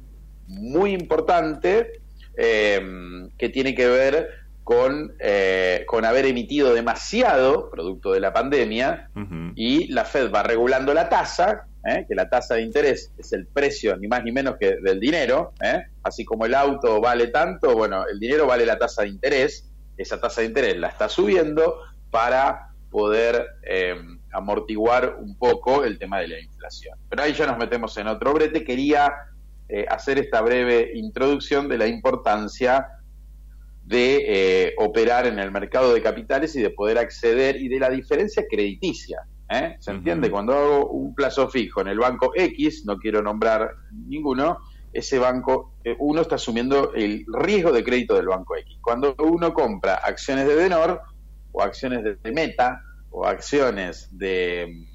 muy 0.46 0.92
importante 0.92 2.00
eh, 2.36 2.80
que 3.38 3.48
tiene 3.48 3.74
que 3.74 3.88
ver 3.88 4.28
con, 4.62 5.14
eh, 5.18 5.84
con 5.86 6.04
haber 6.04 6.26
emitido 6.26 6.74
demasiado 6.74 7.70
producto 7.70 8.12
de 8.12 8.20
la 8.20 8.32
pandemia 8.34 9.10
y 9.54 9.88
la 9.88 10.04
Fed 10.04 10.30
va 10.30 10.42
regulando 10.42 10.92
la 10.92 11.08
tasa, 11.08 11.66
eh, 11.88 12.04
que 12.06 12.14
la 12.14 12.28
tasa 12.28 12.56
de 12.56 12.62
interés 12.62 13.10
es 13.16 13.32
el 13.32 13.46
precio 13.46 13.96
ni 13.96 14.06
más 14.06 14.22
ni 14.22 14.32
menos 14.32 14.56
que 14.60 14.76
del 14.82 15.00
dinero, 15.00 15.54
así 16.02 16.26
como 16.26 16.44
el 16.44 16.54
auto 16.54 17.00
vale 17.00 17.28
tanto, 17.28 17.74
bueno, 17.74 18.04
el 18.06 18.20
dinero 18.20 18.46
vale 18.46 18.66
la 18.66 18.78
tasa 18.78 19.02
de 19.02 19.08
interés, 19.08 19.70
esa 19.96 20.20
tasa 20.20 20.42
de 20.42 20.48
interés 20.48 20.76
la 20.76 20.88
está 20.88 21.08
subiendo 21.08 21.80
para 22.10 22.68
poder 22.90 23.46
amortiguar 24.32 25.16
un 25.20 25.36
poco 25.36 25.84
el 25.84 25.98
tema 25.98 26.20
de 26.20 26.28
la 26.28 26.40
inflación. 26.40 26.98
Pero 27.08 27.22
ahí 27.22 27.32
ya 27.32 27.46
nos 27.46 27.58
metemos 27.58 27.96
en 27.96 28.08
otro 28.08 28.34
brete. 28.34 28.64
Quería 28.64 29.12
eh, 29.68 29.84
hacer 29.88 30.18
esta 30.18 30.40
breve 30.42 30.92
introducción 30.94 31.68
de 31.68 31.78
la 31.78 31.86
importancia 31.86 32.86
de 33.84 34.24
eh, 34.68 34.74
operar 34.78 35.26
en 35.26 35.38
el 35.38 35.50
mercado 35.50 35.94
de 35.94 36.02
capitales 36.02 36.54
y 36.56 36.62
de 36.62 36.70
poder 36.70 36.98
acceder 36.98 37.56
y 37.56 37.68
de 37.68 37.80
la 37.80 37.90
diferencia 37.90 38.44
crediticia. 38.48 39.20
¿eh? 39.48 39.76
¿Se 39.80 39.90
entiende? 39.90 40.30
Cuando 40.30 40.52
hago 40.52 40.90
un 40.90 41.14
plazo 41.14 41.48
fijo 41.48 41.80
en 41.80 41.88
el 41.88 41.98
banco 41.98 42.32
X, 42.34 42.84
no 42.84 42.96
quiero 42.98 43.22
nombrar 43.22 43.70
ninguno, 43.92 44.58
ese 44.92 45.18
banco, 45.18 45.74
uno 45.98 46.22
está 46.22 46.36
asumiendo 46.36 46.94
el 46.94 47.26
riesgo 47.26 47.70
de 47.70 47.84
crédito 47.84 48.14
del 48.14 48.28
banco 48.28 48.56
X. 48.56 48.78
Cuando 48.80 49.14
uno 49.18 49.52
compra 49.52 49.96
acciones 49.96 50.46
de 50.48 50.56
Denor 50.56 51.02
o 51.52 51.62
acciones 51.62 52.02
de 52.02 52.32
Meta, 52.32 52.80
o 53.16 53.26
acciones 53.26 54.10
de 54.12 54.86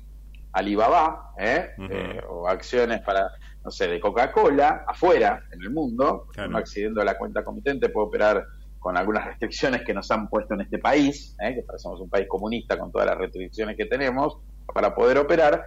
Alibaba, 0.54 1.34
¿eh? 1.40 1.70
¿eh? 1.90 2.22
o 2.30 2.48
acciones 2.48 3.02
para, 3.02 3.32
no 3.66 3.72
sé, 3.72 3.88
de 3.88 4.00
Coca-Cola, 4.00 4.86
afuera, 4.88 5.44
en 5.52 5.60
el 5.64 5.72
mundo, 5.72 6.28
no 6.48 6.58
accediendo 6.60 7.02
a 7.02 7.06
la 7.06 7.18
cuenta 7.18 7.44
comitente, 7.44 7.90
puede 7.90 8.08
operar 8.08 8.46
con 8.78 8.96
algunas 8.96 9.26
restricciones 9.26 9.82
que 9.82 9.96
nos 9.96 10.12
han 10.12 10.30
puesto 10.30 10.54
en 10.54 10.62
este 10.62 10.78
país, 10.78 11.36
¿eh? 11.40 11.56
que 11.56 11.64
parecemos 11.64 12.00
un 12.00 12.10
país 12.10 12.28
comunista 12.28 12.78
con 12.78 12.92
todas 12.92 13.08
las 13.08 13.18
restricciones 13.18 13.76
que 13.76 13.86
tenemos 13.88 14.38
para 14.72 14.94
poder 14.94 15.18
operar, 15.18 15.66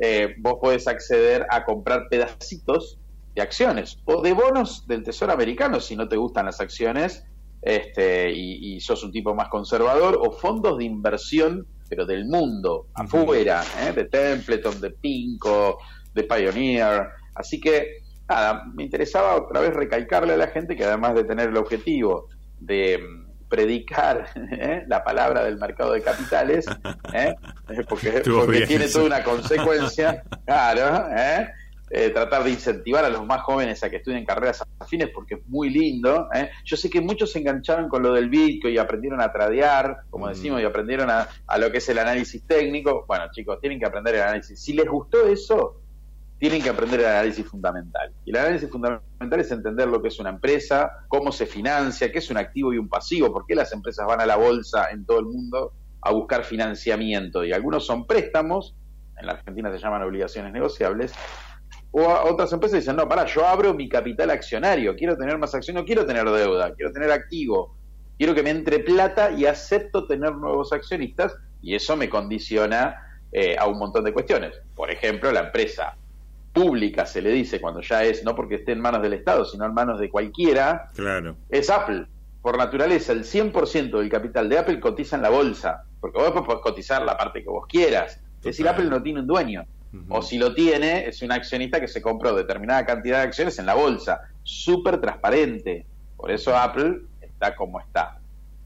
eh, 0.00 0.34
vos 0.38 0.54
podés 0.60 0.88
acceder 0.88 1.46
a 1.50 1.64
comprar 1.64 2.08
pedacitos 2.10 2.98
de 3.36 3.42
acciones 3.42 4.02
o 4.06 4.22
de 4.22 4.32
bonos 4.32 4.88
del 4.88 5.04
Tesoro 5.04 5.32
americano 5.32 5.78
si 5.78 5.94
no 5.94 6.08
te 6.08 6.16
gustan 6.16 6.46
las 6.46 6.60
acciones 6.60 7.24
este, 7.62 8.32
y, 8.32 8.74
y 8.74 8.80
sos 8.80 9.04
un 9.04 9.12
tipo 9.12 9.36
más 9.36 9.48
conservador, 9.50 10.18
o 10.20 10.32
fondos 10.32 10.78
de 10.78 10.84
inversión 10.84 11.68
pero 11.92 12.06
del 12.06 12.24
mundo, 12.24 12.86
afuera, 12.94 13.62
¿eh? 13.82 13.92
de 13.92 14.06
Templeton, 14.06 14.80
de 14.80 14.92
Pinco, 14.92 15.78
de 16.14 16.22
Pioneer. 16.22 17.06
Así 17.34 17.60
que, 17.60 17.98
nada, 18.26 18.64
me 18.72 18.84
interesaba 18.84 19.36
otra 19.36 19.60
vez 19.60 19.74
recalcarle 19.74 20.32
a 20.32 20.38
la 20.38 20.46
gente 20.46 20.74
que 20.74 20.86
además 20.86 21.14
de 21.14 21.24
tener 21.24 21.50
el 21.50 21.56
objetivo 21.58 22.30
de 22.58 22.96
mm, 22.96 23.46
predicar 23.46 24.26
¿eh? 24.52 24.84
la 24.88 25.04
palabra 25.04 25.44
del 25.44 25.58
mercado 25.58 25.92
de 25.92 26.00
capitales, 26.00 26.64
¿eh? 27.12 27.34
porque, 27.90 28.22
porque 28.24 28.66
tiene 28.66 28.88
toda 28.88 29.04
una 29.04 29.22
consecuencia, 29.22 30.22
claro, 30.46 31.10
¿eh? 31.14 31.46
Eh, 31.94 32.08
tratar 32.08 32.42
de 32.42 32.48
incentivar 32.48 33.04
a 33.04 33.10
los 33.10 33.26
más 33.26 33.42
jóvenes 33.42 33.84
a 33.84 33.90
que 33.90 33.96
estudien 33.96 34.24
carreras 34.24 34.64
afines 34.78 35.10
porque 35.10 35.34
es 35.34 35.46
muy 35.46 35.68
lindo. 35.68 36.26
¿eh? 36.32 36.48
Yo 36.64 36.74
sé 36.74 36.88
que 36.88 37.02
muchos 37.02 37.30
se 37.30 37.40
engancharon 37.40 37.90
con 37.90 38.02
lo 38.02 38.14
del 38.14 38.30
Bitcoin 38.30 38.72
y 38.72 38.78
aprendieron 38.78 39.20
a 39.20 39.30
tradear, 39.30 39.98
como 40.08 40.24
mm. 40.24 40.28
decimos, 40.30 40.62
y 40.62 40.64
aprendieron 40.64 41.10
a, 41.10 41.28
lo 41.58 41.70
que 41.70 41.78
es 41.78 41.88
el 41.90 41.98
análisis 41.98 42.46
técnico. 42.46 43.04
Bueno, 43.06 43.26
chicos, 43.30 43.60
tienen 43.60 43.78
que 43.78 43.84
aprender 43.84 44.14
el 44.14 44.22
análisis. 44.22 44.58
Si 44.58 44.72
les 44.72 44.88
gustó 44.88 45.26
eso, 45.26 45.82
tienen 46.38 46.62
que 46.62 46.70
aprender 46.70 47.00
el 47.00 47.06
análisis 47.06 47.46
fundamental. 47.46 48.10
Y 48.24 48.30
el 48.30 48.36
análisis 48.36 48.70
fundamental 48.70 49.40
es 49.40 49.50
entender 49.50 49.86
lo 49.86 50.00
que 50.00 50.08
es 50.08 50.18
una 50.18 50.30
empresa, 50.30 51.04
cómo 51.08 51.30
se 51.30 51.44
financia, 51.44 52.10
qué 52.10 52.20
es 52.20 52.30
un 52.30 52.38
activo 52.38 52.72
y 52.72 52.78
un 52.78 52.88
pasivo, 52.88 53.30
por 53.30 53.44
qué 53.44 53.54
las 53.54 53.70
empresas 53.74 54.06
van 54.06 54.22
a 54.22 54.24
la 54.24 54.36
bolsa 54.36 54.90
en 54.92 55.04
todo 55.04 55.18
el 55.18 55.26
mundo 55.26 55.74
a 56.00 56.10
buscar 56.10 56.44
financiamiento. 56.44 57.44
Y 57.44 57.52
algunos 57.52 57.84
son 57.84 58.06
préstamos, 58.06 58.74
en 59.18 59.26
la 59.26 59.32
Argentina 59.32 59.70
se 59.70 59.78
llaman 59.78 60.02
obligaciones 60.02 60.54
negociables, 60.54 61.12
o 61.92 62.30
otras 62.30 62.52
empresas 62.52 62.80
dicen, 62.80 62.96
no, 62.96 63.08
para, 63.08 63.26
yo 63.26 63.46
abro 63.46 63.74
mi 63.74 63.88
capital 63.88 64.30
accionario, 64.30 64.96
quiero 64.96 65.16
tener 65.16 65.38
más 65.38 65.54
acción, 65.54 65.76
no 65.76 65.84
quiero 65.84 66.06
tener 66.06 66.24
deuda, 66.24 66.74
quiero 66.74 66.90
tener 66.90 67.12
activo, 67.12 67.76
quiero 68.18 68.34
que 68.34 68.42
me 68.42 68.50
entre 68.50 68.80
plata 68.80 69.30
y 69.30 69.44
acepto 69.44 70.06
tener 70.06 70.34
nuevos 70.34 70.72
accionistas 70.72 71.36
y 71.60 71.74
eso 71.74 71.96
me 71.96 72.08
condiciona 72.08 73.20
eh, 73.30 73.56
a 73.58 73.66
un 73.66 73.78
montón 73.78 74.04
de 74.04 74.12
cuestiones. 74.12 74.54
Por 74.74 74.90
ejemplo, 74.90 75.30
la 75.32 75.40
empresa 75.40 75.96
pública 76.52 77.06
se 77.06 77.22
le 77.22 77.30
dice 77.30 77.60
cuando 77.60 77.80
ya 77.80 78.04
es, 78.04 78.24
no 78.24 78.34
porque 78.34 78.56
esté 78.56 78.72
en 78.72 78.80
manos 78.80 79.02
del 79.02 79.12
Estado, 79.14 79.44
sino 79.44 79.64
en 79.66 79.74
manos 79.74 80.00
de 80.00 80.10
cualquiera, 80.10 80.90
claro. 80.94 81.36
es 81.48 81.70
Apple. 81.70 82.06
Por 82.40 82.58
naturaleza, 82.58 83.12
el 83.12 83.24
100% 83.24 83.98
del 83.98 84.08
capital 84.08 84.48
de 84.48 84.58
Apple 84.58 84.80
cotiza 84.80 85.16
en 85.16 85.22
la 85.22 85.30
bolsa, 85.30 85.84
porque 86.00 86.18
vos 86.18 86.32
podés 86.32 86.60
cotizar 86.60 87.02
la 87.02 87.16
parte 87.16 87.42
que 87.42 87.48
vos 87.48 87.66
quieras. 87.68 88.20
Es 88.38 88.42
decir, 88.42 88.68
Apple 88.68 88.86
no 88.86 89.00
tiene 89.00 89.20
un 89.20 89.26
dueño. 89.28 89.64
O 90.08 90.22
si 90.22 90.38
lo 90.38 90.54
tiene, 90.54 91.06
es 91.06 91.20
un 91.22 91.32
accionista 91.32 91.80
que 91.80 91.88
se 91.88 92.00
compró 92.00 92.34
determinada 92.34 92.86
cantidad 92.86 93.18
de 93.18 93.24
acciones 93.24 93.58
en 93.58 93.66
la 93.66 93.74
bolsa. 93.74 94.22
Súper 94.42 95.00
transparente. 95.00 95.86
Por 96.16 96.30
eso 96.30 96.56
Apple 96.56 97.02
está 97.20 97.54
como 97.54 97.78
está. 97.80 98.18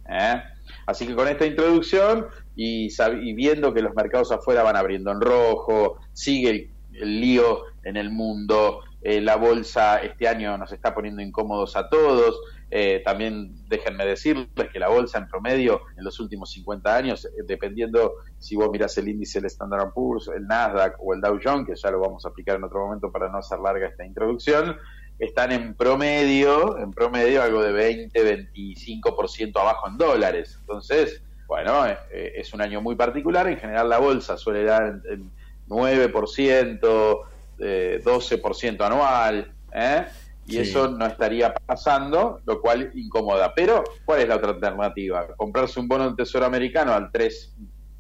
¿eh? 0.09 0.43
Así 0.87 1.07
que 1.07 1.15
con 1.15 1.29
esta 1.29 1.47
introducción 1.47 2.27
y, 2.55 2.89
viendo 3.35 3.75
que 3.75 3.83
los 3.83 3.95
mercados 3.95 4.31
afuera 4.33 4.63
van 4.63 4.77
abriendo 4.77 5.11
en 5.11 5.21
rojo, 5.21 5.99
sigue 6.13 6.71
el, 6.93 7.21
lío 7.21 7.63
en 7.83 7.97
el 7.97 8.11
mundo, 8.11 8.81
eh, 9.03 9.21
la 9.21 9.37
bolsa 9.37 9.99
este 9.99 10.27
año 10.27 10.57
nos 10.59 10.73
está 10.73 10.95
poniendo 10.95 11.23
incómodos 11.23 11.77
a 11.77 11.89
todos, 11.89 12.41
eh, 12.71 13.03
también 13.05 13.69
déjenme 13.69 14.05
decirles 14.05 14.49
que 14.73 14.81
la 14.81 14.89
bolsa 14.89 15.19
en 15.19 15.29
promedio 15.29 15.83
en 15.97 16.05
los 16.05 16.19
últimos 16.19 16.51
50 16.51 16.97
años, 16.97 17.25
eh, 17.25 17.29
dependiendo 17.47 18.15
si 18.39 18.57
vos 18.57 18.69
mirás 18.71 18.99
el 18.99 19.09
índice 19.09 19.39
del 19.39 19.47
Standard 19.47 19.93
Poor's, 19.93 20.29
el 20.35 20.47
Nasdaq 20.47 20.97
o 20.99 21.15
el 21.15 21.21
Dow 21.21 21.39
Jones, 21.43 21.67
que 21.67 21.77
ya 21.77 21.91
lo 21.91 22.01
vamos 22.01 22.25
a 22.25 22.31
aplicar 22.31 22.57
en 22.57 22.65
otro 22.65 22.81
momento 22.81 23.13
para 23.13 23.29
no 23.29 23.39
hacer 23.39 23.61
larga 23.61 23.87
esta 23.87 24.05
introducción, 24.05 24.77
están 25.19 25.53
en 25.53 25.75
promedio, 25.75 26.77
en 26.79 26.91
promedio 26.91 27.43
algo 27.43 27.63
de 27.63 27.73
20, 27.73 28.49
25% 28.49 29.61
abajo 29.61 29.89
en 29.89 29.99
dólares. 29.99 30.57
Entonces, 30.61 31.23
bueno, 31.47 31.87
es 32.11 32.53
un 32.53 32.61
año 32.61 32.83
muy 32.83 32.97
particular. 32.97 33.47
En 33.49 33.57
general 33.57 33.89
la 33.89 33.99
bolsa 33.99 34.37
suele 34.37 34.65
dar 34.65 35.01
el 35.09 35.31
9%, 35.69 37.21
12% 37.59 38.81
anual. 38.85 39.53
¿eh? 39.73 40.07
y 40.49 40.59
eso 40.59 40.89
no 40.89 41.07
estaría 41.07 41.53
pasando, 41.53 42.41
lo 42.47 42.61
cual 42.61 42.93
incomoda. 42.95 43.53
Pero, 43.53 43.83
¿cuál 44.05 44.21
es 44.21 44.29
la 44.29 44.37
otra 44.37 44.51
alternativa? 44.51 45.27
Comprarse 45.37 45.81
un 45.81 45.89
bono 45.89 46.05
del 46.05 46.15
Tesoro 46.15 46.47
americano 46.47 46.93
al 46.93 47.11
3 47.11 47.57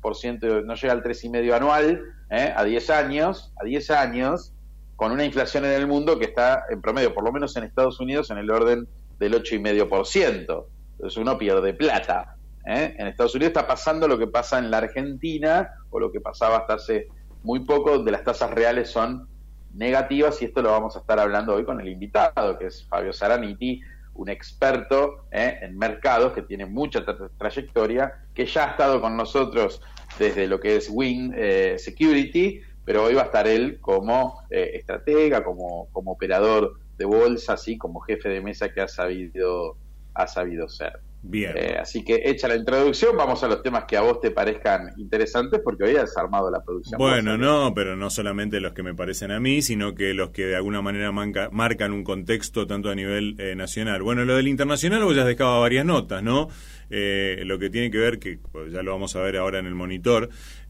3%, 0.07 0.65
no 0.65 0.75
llega 0.75 0.93
al 0.93 1.03
3,5% 1.03 1.55
anual, 1.55 2.03
¿eh? 2.31 2.53
a 2.55 2.65
10 2.65 2.91
años, 2.91 3.53
a 3.61 3.65
10 3.65 3.91
años, 3.91 4.53
con 4.95 5.13
una 5.13 5.25
inflación 5.25 5.65
en 5.65 5.73
el 5.73 5.87
mundo 5.87 6.19
que 6.19 6.27
está 6.27 6.65
en 6.71 6.81
promedio, 6.81 7.13
por 7.13 7.25
lo 7.25 7.33
menos 7.33 7.57
en 7.57 7.65
Estados 7.65 8.01
Unidos, 8.01 8.31
en 8.31 8.39
el 8.39 8.51
orden 8.51 8.89
del 9.19 9.35
8,5%. 9.35 10.67
Entonces 10.93 11.17
uno 11.17 11.37
pierde 11.37 11.75
plata. 11.75 12.37
¿eh? 12.67 12.95
En 12.99 13.07
Estados 13.07 13.35
Unidos 13.35 13.51
está 13.51 13.67
pasando 13.67 14.09
lo 14.09 14.19
que 14.19 14.27
pasa 14.27 14.59
en 14.59 14.71
la 14.71 14.79
Argentina, 14.79 15.69
o 15.91 16.01
lo 16.01 16.11
que 16.11 16.21
pasaba 16.21 16.59
hasta 16.59 16.75
hace 16.75 17.09
muy 17.43 17.61
poco, 17.61 17.91
donde 17.93 18.13
las 18.13 18.25
tasas 18.25 18.51
reales 18.51 18.91
son 18.91 19.29
negativas, 19.76 20.40
y 20.42 20.47
esto 20.47 20.62
lo 20.62 20.71
vamos 20.71 20.97
a 20.97 21.00
estar 21.00 21.18
hablando 21.18 21.54
hoy 21.54 21.64
con 21.64 21.80
el 21.80 21.88
invitado, 21.88 22.59
que 22.59 22.66
es 22.66 22.87
Fabio 22.87 23.12
Saraniti, 23.12 23.83
un 24.14 24.28
experto 24.28 25.26
¿eh? 25.30 25.59
en 25.62 25.76
mercados 25.76 26.33
que 26.33 26.42
tiene 26.42 26.66
mucha 26.66 27.04
trayectoria, 27.38 28.14
que 28.35 28.47
ya 28.47 28.66
ha 28.66 28.71
estado 28.73 29.00
con 29.00 29.16
nosotros 29.16 29.83
desde 30.18 30.47
lo 30.47 30.59
que 30.59 30.76
es 30.76 30.88
Wing 30.90 31.33
eh, 31.37 31.76
Security, 31.78 32.61
pero 32.85 33.04
hoy 33.04 33.14
va 33.14 33.23
a 33.23 33.26
estar 33.26 33.47
él 33.47 33.78
como 33.80 34.42
eh, 34.50 34.71
estratega, 34.75 35.45
como, 35.45 35.88
como 35.92 36.12
operador 36.12 36.78
de 36.97 37.04
bolsa, 37.04 37.54
así 37.54 37.76
como 37.76 38.00
jefe 38.00 38.28
de 38.28 38.40
mesa 38.40 38.73
que 38.73 38.80
ha 38.80 38.88
sabido, 38.88 39.76
ha 40.14 40.26
sabido 40.26 40.68
ser. 40.68 41.00
Bien. 41.28 41.52
Eh, 41.56 41.76
así 41.80 42.04
que 42.04 42.23
hecha 42.25 42.47
la 42.47 42.54
introducción, 42.54 43.16
vamos 43.16 43.42
a 43.42 43.49
los 43.49 43.61
temas 43.61 43.85
que 43.85 43.97
a 43.97 44.00
vos 44.00 44.21
te 44.21 44.30
parezcan 44.30 44.92
interesantes, 44.97 45.61
porque 45.62 45.85
hoy 45.85 45.97
has 45.97 46.16
armado 46.16 46.50
la 46.50 46.62
producción. 46.62 46.99
Bueno, 46.99 47.37
no, 47.37 47.75
pero 47.75 47.97
no 47.97 48.11
solamente 48.11 48.61
los 48.61 48.73
que 48.73 48.85
me 48.85 48.95
parecen 48.95 49.33
a 49.33 49.40
mí, 49.40 49.61
sino 49.61 49.95
que 49.97 50.14
los 50.14 50.30
que 50.30 50.47
de 50.47 50.54
alguna 50.54 50.83
manera 50.83 51.11
marcan 51.11 51.92
un 51.92 52.04
contexto 52.04 52.68
tanto 52.68 52.90
a 52.90 52.95
nivel 52.95 53.35
eh, 53.38 53.56
nacional. 53.56 54.02
Bueno, 54.02 54.25
lo 54.25 54.37
del 54.37 54.47
internacional 54.47 55.02
vos 55.02 55.16
ya 55.16 55.23
has 55.23 55.28
dejado 55.28 55.61
varias 55.61 55.85
notas, 55.85 56.23
¿no? 56.23 56.49
Eh, 56.90 57.42
lo 57.45 57.59
que 57.59 57.71
tiene 57.71 57.90
que 57.90 57.99
ver, 57.99 58.18
que 58.21 58.38
pues, 58.52 58.73
ya 58.73 58.83
lo 58.83 58.92
vamos 58.92 59.16
a 59.16 59.21
ver 59.21 59.37
ahora 59.37 59.59
en 59.59 59.66
el 59.66 59.75
monitor, 59.75 60.28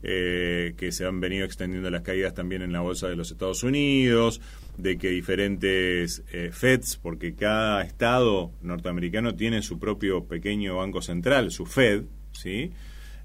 eh, 0.09 0.75
que 0.77 0.93
se 0.93 1.05
han 1.05 1.19
venido 1.19 1.45
extendiendo 1.45 1.91
las 1.91 2.03
caídas 2.03 2.33
también 2.33 2.63
en 2.63 2.71
la 2.73 2.81
bolsa 2.81 3.09
de 3.09 3.17
los 3.17 3.33
Estados 3.33 3.65
Unidos, 3.65 4.41
de 4.79 4.99
que 4.99 5.11
diferentes 5.11 6.23
eh, 6.33 6.51
FEDs, 6.53 6.97
porque 7.03 7.35
cada 7.35 7.83
estado 7.83 8.53
norteamericano 8.63 9.35
tiene 9.35 9.63
su 9.63 9.81
propio 9.81 10.25
pequeño 10.25 10.77
banco 10.77 11.03
central, 11.03 11.51
su 11.51 11.67
Fed, 11.67 12.05
¿sí? 12.31 12.71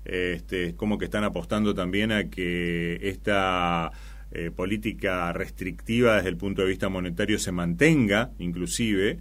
Este, 0.06 0.76
como 0.76 0.98
que 0.98 1.06
están 1.06 1.24
apostando 1.24 1.76
también 1.76 2.12
a 2.12 2.32
que 2.32 2.98
esta 3.04 3.92
política 4.56 5.34
restrictiva 5.34 6.16
desde 6.16 6.30
el 6.30 6.38
punto 6.38 6.62
de 6.62 6.70
vista 6.70 6.88
monetario 6.88 7.38
se 7.38 7.52
mantenga, 7.52 8.32
inclusive, 8.40 9.20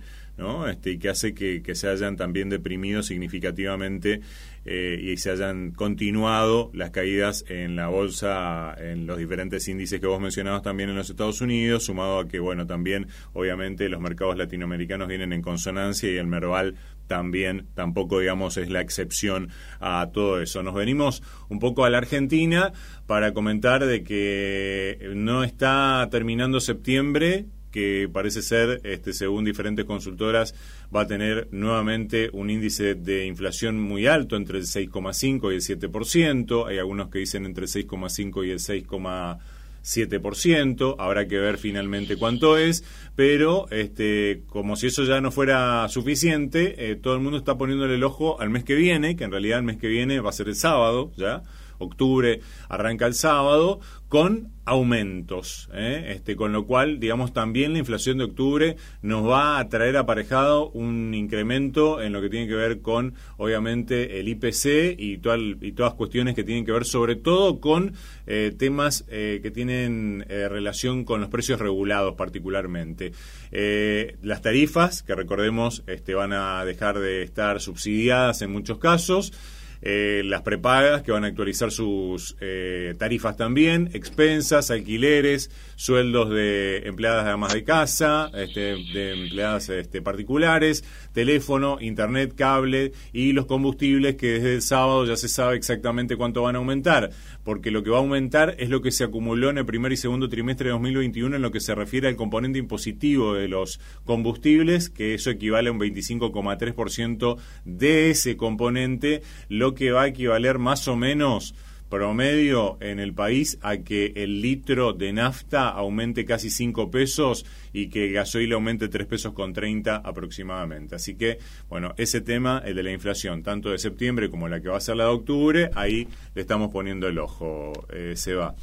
este, 0.69 0.93
y 0.93 0.99
que 0.99 1.09
hace 1.09 1.35
que, 1.35 1.63
se 1.75 1.89
hayan 1.89 2.17
también 2.17 2.49
deprimido 2.49 3.03
significativamente 3.03 4.21
eh, 4.65 4.99
y 5.03 5.17
se 5.17 5.31
hayan 5.31 5.73
continuado 5.73 6.71
las 6.75 6.91
caídas 6.91 7.45
en 7.49 7.77
la 7.77 7.89
bolsa, 7.89 8.75
en 8.79 9.07
los 9.07 9.19
diferentes 9.19 9.69
índices 9.69 10.01
que 10.01 10.07
vos 10.07 10.21
mencionabas 10.21 10.63
también 10.63 10.91
en 10.91 10.97
los 10.97 11.11
Estados 11.11 11.41
Unidos, 11.41 11.85
sumado 11.85 12.19
a 12.19 12.29
que, 12.29 12.41
bueno, 12.41 12.67
también 12.67 13.09
obviamente 13.33 13.89
los 13.89 14.01
mercados 14.01 14.37
latinoamericanos 14.37 15.09
vienen 15.09 15.33
en 15.33 15.43
consonancia 15.43 16.11
y 16.11 16.17
el 16.17 16.27
Merval 16.27 16.77
también 17.07 17.67
tampoco 17.75 18.21
digamos 18.21 18.57
es 18.57 18.71
la 18.71 18.81
excepción 18.81 19.49
a 19.81 20.11
todo 20.13 20.41
eso. 20.41 20.63
Nos 20.63 20.75
venimos 20.75 21.25
un 21.49 21.59
poco 21.59 21.85
a 21.85 21.91
la 21.91 21.99
Argentina 21.99 22.73
para 23.07 23.35
comentar 23.35 23.85
de 23.85 24.05
que 24.05 25.11
no 25.15 25.43
está 25.43 26.07
terminando 26.11 26.61
septiembre 26.61 27.47
que 27.71 28.09
parece 28.13 28.43
ser, 28.43 28.81
este, 28.85 29.13
según 29.13 29.45
diferentes 29.45 29.85
consultoras, 29.85 30.55
va 30.95 31.01
a 31.03 31.07
tener 31.07 31.49
nuevamente 31.51 32.31
un 32.33 32.49
índice 32.51 32.95
de 32.95 33.27
inflación 33.27 33.79
muy 33.81 34.07
alto, 34.07 34.37
entre 34.37 34.59
el 34.59 34.65
6,5 34.65 35.53
y 35.53 35.55
el 35.55 35.63
7%. 35.63 36.67
Hay 36.67 36.79
algunos 36.79 37.09
que 37.09 37.21
dicen 37.21 37.47
entre 37.47 37.65
el 37.65 37.71
6,5 37.71 38.47
y 38.47 38.51
el 38.51 38.59
6,7%. 38.59 40.97
Habrá 40.99 41.27
que 41.29 41.39
ver 41.39 41.57
finalmente 41.59 42.17
cuánto 42.17 42.59
es, 42.59 42.85
pero 43.17 43.69
este, 43.71 44.43
como 44.49 44.77
si 44.77 44.89
eso 44.89 45.05
ya 45.05 45.21
no 45.21 45.31
fuera 45.31 45.89
suficiente, 45.89 46.91
eh, 46.91 46.97
todo 46.97 47.15
el 47.15 47.21
mundo 47.21 47.39
está 47.39 47.57
poniéndole 47.57 47.95
el 47.95 48.05
ojo 48.05 48.41
al 48.41 48.51
mes 48.51 48.65
que 48.65 48.75
viene, 48.75 49.17
que 49.17 49.25
en 49.25 49.31
realidad 49.31 49.59
el 49.59 49.65
mes 49.65 49.79
que 49.79 49.89
viene 49.89 50.21
va 50.21 50.31
a 50.31 50.33
ser 50.33 50.49
el 50.49 50.57
sábado, 50.57 51.13
ya 51.17 51.43
octubre 51.81 52.41
arranca 52.69 53.07
el 53.07 53.15
sábado, 53.15 53.81
con 54.11 54.51
aumentos, 54.65 55.71
¿eh? 55.73 56.07
este, 56.09 56.35
con 56.35 56.53
lo 56.53 56.67
cual, 56.67 56.99
digamos, 56.99 57.33
también 57.33 57.73
la 57.75 57.79
inflación 57.79 58.19
de 58.19 58.25
octubre 58.25 58.77
nos 59.03 59.25
va 59.25 59.61
a 59.61 59.69
traer 59.69 59.97
aparejado 59.97 60.69
un 60.71 61.15
incremento 61.15 62.03
en 62.03 62.13
lo 62.13 62.21
que 62.21 62.29
tiene 62.29 62.49
que 62.49 62.57
ver 62.57 62.81
con, 62.81 63.15
obviamente, 63.37 64.19
el 64.19 64.27
IPC 64.27 64.99
y, 64.99 65.21
y 65.61 65.73
todas 65.73 65.95
cuestiones 65.95 66.35
que 66.35 66.43
tienen 66.43 66.67
que 66.67 66.73
ver 66.73 66.87
sobre 66.87 67.15
todo 67.15 67.61
con 67.61 67.95
eh, 68.27 68.53
temas 68.59 69.05
eh, 69.09 69.39
que 69.45 69.53
tienen 69.53 70.25
relación 70.29 71.05
con 71.05 71.21
los 71.21 71.31
precios 71.31 71.61
regulados 71.61 72.17
particularmente. 72.17 73.13
las 73.53 74.43
tarifas, 74.43 75.05
que 75.05 75.15
recordemos, 75.15 75.85
este, 75.87 76.15
van 76.15 76.33
a 76.33 76.65
dejar 76.65 76.99
de 76.99 77.23
estar 77.23 77.61
subsidiadas 77.61 78.43
en 78.43 78.51
muchos 78.51 78.79
casos, 78.79 79.33
eh, 79.83 80.23
las 80.25 80.43
prepagas 80.43 81.03
que 81.03 81.13
van 81.13 81.25
a 81.25 81.29
actualizar 81.29 81.71
sus 81.71 82.37
eh, 82.41 82.95
tarifas 82.99 83.37
también, 83.37 83.91
expensas, 83.95 84.71
alquileres, 84.71 85.51
sueldos 85.77 86.29
de 86.29 86.83
empleadas 86.85 87.25
de 87.25 87.31
amas 87.31 87.55
de 87.55 87.65
casa, 87.65 88.31
este, 88.35 88.77
de 88.77 89.25
empleadas 89.25 89.71
este, 89.71 90.03
particulares, 90.03 90.85
teléfono, 91.15 91.79
internet, 91.81 92.35
cable 92.37 92.93
y 93.13 93.33
los 93.33 93.47
combustibles 93.47 94.17
que 94.17 94.33
desde 94.33 94.55
el 94.57 94.63
sábado 94.63 95.07
ya 95.07 95.17
se 95.17 95.29
sabe 95.29 95.57
exactamente 95.57 96.17
cuánto 96.17 96.43
van 96.43 96.57
a 96.57 96.59
aumentar, 96.59 97.11
porque 97.45 97.71
lo 97.71 97.83
que 97.83 97.91
va 97.91 97.97
a 97.97 98.01
aumentar 98.01 98.57
es 98.59 98.69
lo 98.69 98.83
que 98.83 98.91
se 98.91 99.05
acumuló 99.05 99.49
en 99.49 99.59
el 99.59 99.67
primer 99.67 99.93
y 99.93 99.97
segundo 99.97 100.29
trimestre 100.29 100.67
de 100.67 100.73
2021 100.73 101.37
en 101.37 101.43
lo 101.43 101.51
que 101.51 101.61
se 101.61 101.75
refiere 101.75 102.09
al 102.09 102.17
componente 102.17 102.59
impositivo 102.59 103.35
de 103.35 103.49
los 103.49 103.81
combustibles, 104.05 104.91
que 104.91 105.15
eso 105.15 105.31
equivale 105.31 105.71
a 105.71 105.73
un 105.73 105.81
25,3% 105.81 107.39
de 107.65 108.11
ese 108.11 108.37
componente, 108.37 109.23
lo 109.49 109.70
que 109.75 109.93
va 109.93 110.03
a 110.03 110.07
equivaler 110.09 110.59
más 110.59 110.89
o 110.89 110.97
menos 110.97 111.55
promedio 111.91 112.79
en 112.81 113.01
el 113.01 113.13
país 113.13 113.59
a 113.63 113.79
que 113.79 114.13
el 114.15 114.41
litro 114.41 114.93
de 114.93 115.13
nafta 115.13 115.69
aumente 115.69 116.25
casi 116.25 116.49
5 116.49 116.91
pesos 116.91 117.45
y 117.73 117.91
que 117.91 118.07
el 118.07 118.13
gasoil 118.13 118.53
aumente 118.53 118.89
3 118.89 119.07
pesos 119.07 119.33
con 119.35 119.53
30 119.53 119.97
aproximadamente. 119.97 120.95
Así 120.95 121.17
que, 121.17 121.39
bueno, 121.69 121.93
ese 121.99 122.21
tema, 122.21 122.63
el 122.65 122.77
de 122.77 122.85
la 122.85 122.93
inflación, 122.93 123.43
tanto 123.43 123.71
de 123.71 123.79
septiembre 123.79 124.31
como 124.31 124.49
la 124.49 124.61
que 124.61 124.69
va 124.69 124.77
a 124.77 124.81
ser 124.81 124.97
la 124.97 125.05
de 125.05 125.11
octubre, 125.11 125.71
ahí 125.75 126.07
le 126.35 126.43
estamos 126.43 126.71
poniendo 126.71 127.09
el 127.09 127.19
ojo, 127.19 127.73
eh, 127.93 128.15
se 128.17 128.35
va. 128.35 128.55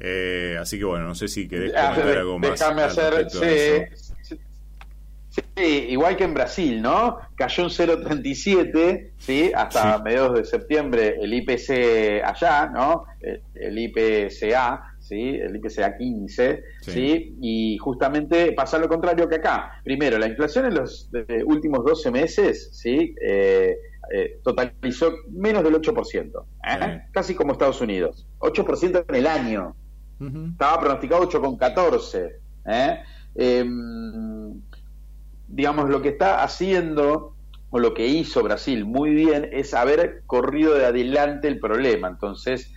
Eh, 0.00 0.56
así 0.60 0.76
que, 0.76 0.84
bueno, 0.84 1.06
no 1.06 1.14
sé 1.14 1.28
si 1.28 1.48
querés 1.48 1.72
ah, 1.74 1.94
comentar 1.94 2.18
algo 2.18 2.38
más. 2.38 2.50
Déjame 2.50 2.82
hacer, 2.82 3.30
Sí, 3.30 4.05
igual 5.56 6.16
que 6.16 6.24
en 6.24 6.34
Brasil, 6.34 6.82
¿no? 6.82 7.18
Cayó 7.34 7.64
un 7.64 7.70
0,37, 7.70 9.10
¿sí? 9.18 9.52
Hasta 9.54 9.98
mediados 10.02 10.38
de 10.38 10.44
septiembre 10.44 11.16
el 11.20 11.32
IPC 11.32 12.22
allá, 12.24 12.66
¿no? 12.66 13.04
El 13.54 13.78
IPCA, 13.78 14.96
¿sí? 14.98 15.36
El 15.36 15.56
IPCA 15.56 15.96
15, 15.96 16.64
sí. 16.80 17.36
Y 17.40 17.78
justamente 17.78 18.52
pasa 18.52 18.78
lo 18.78 18.88
contrario 18.88 19.28
que 19.28 19.36
acá. 19.36 19.80
Primero, 19.82 20.18
la 20.18 20.26
inflación 20.26 20.66
en 20.66 20.74
los 20.74 21.10
últimos 21.46 21.84
12 21.84 22.10
meses, 22.10 22.70
¿sí? 22.72 23.14
Eh, 23.20 23.76
eh, 24.12 24.38
totalizó 24.42 25.12
menos 25.30 25.64
del 25.64 25.74
8%, 25.74 26.44
¿eh? 26.64 27.02
casi 27.12 27.34
como 27.34 27.52
Estados 27.52 27.80
Unidos. 27.80 28.26
8% 28.38 29.04
en 29.08 29.14
el 29.14 29.26
año. 29.26 29.74
Estaba 30.52 30.80
pronosticado 30.80 31.28
8,14. 31.28 32.32
¿eh? 32.66 33.02
Digamos, 35.48 35.88
lo 35.88 36.02
que 36.02 36.10
está 36.10 36.42
haciendo 36.42 37.36
o 37.70 37.78
lo 37.78 37.94
que 37.94 38.06
hizo 38.06 38.42
Brasil 38.42 38.84
muy 38.84 39.14
bien 39.14 39.48
es 39.52 39.74
haber 39.74 40.22
corrido 40.26 40.74
de 40.74 40.86
adelante 40.86 41.48
el 41.48 41.58
problema. 41.58 42.08
Entonces, 42.08 42.72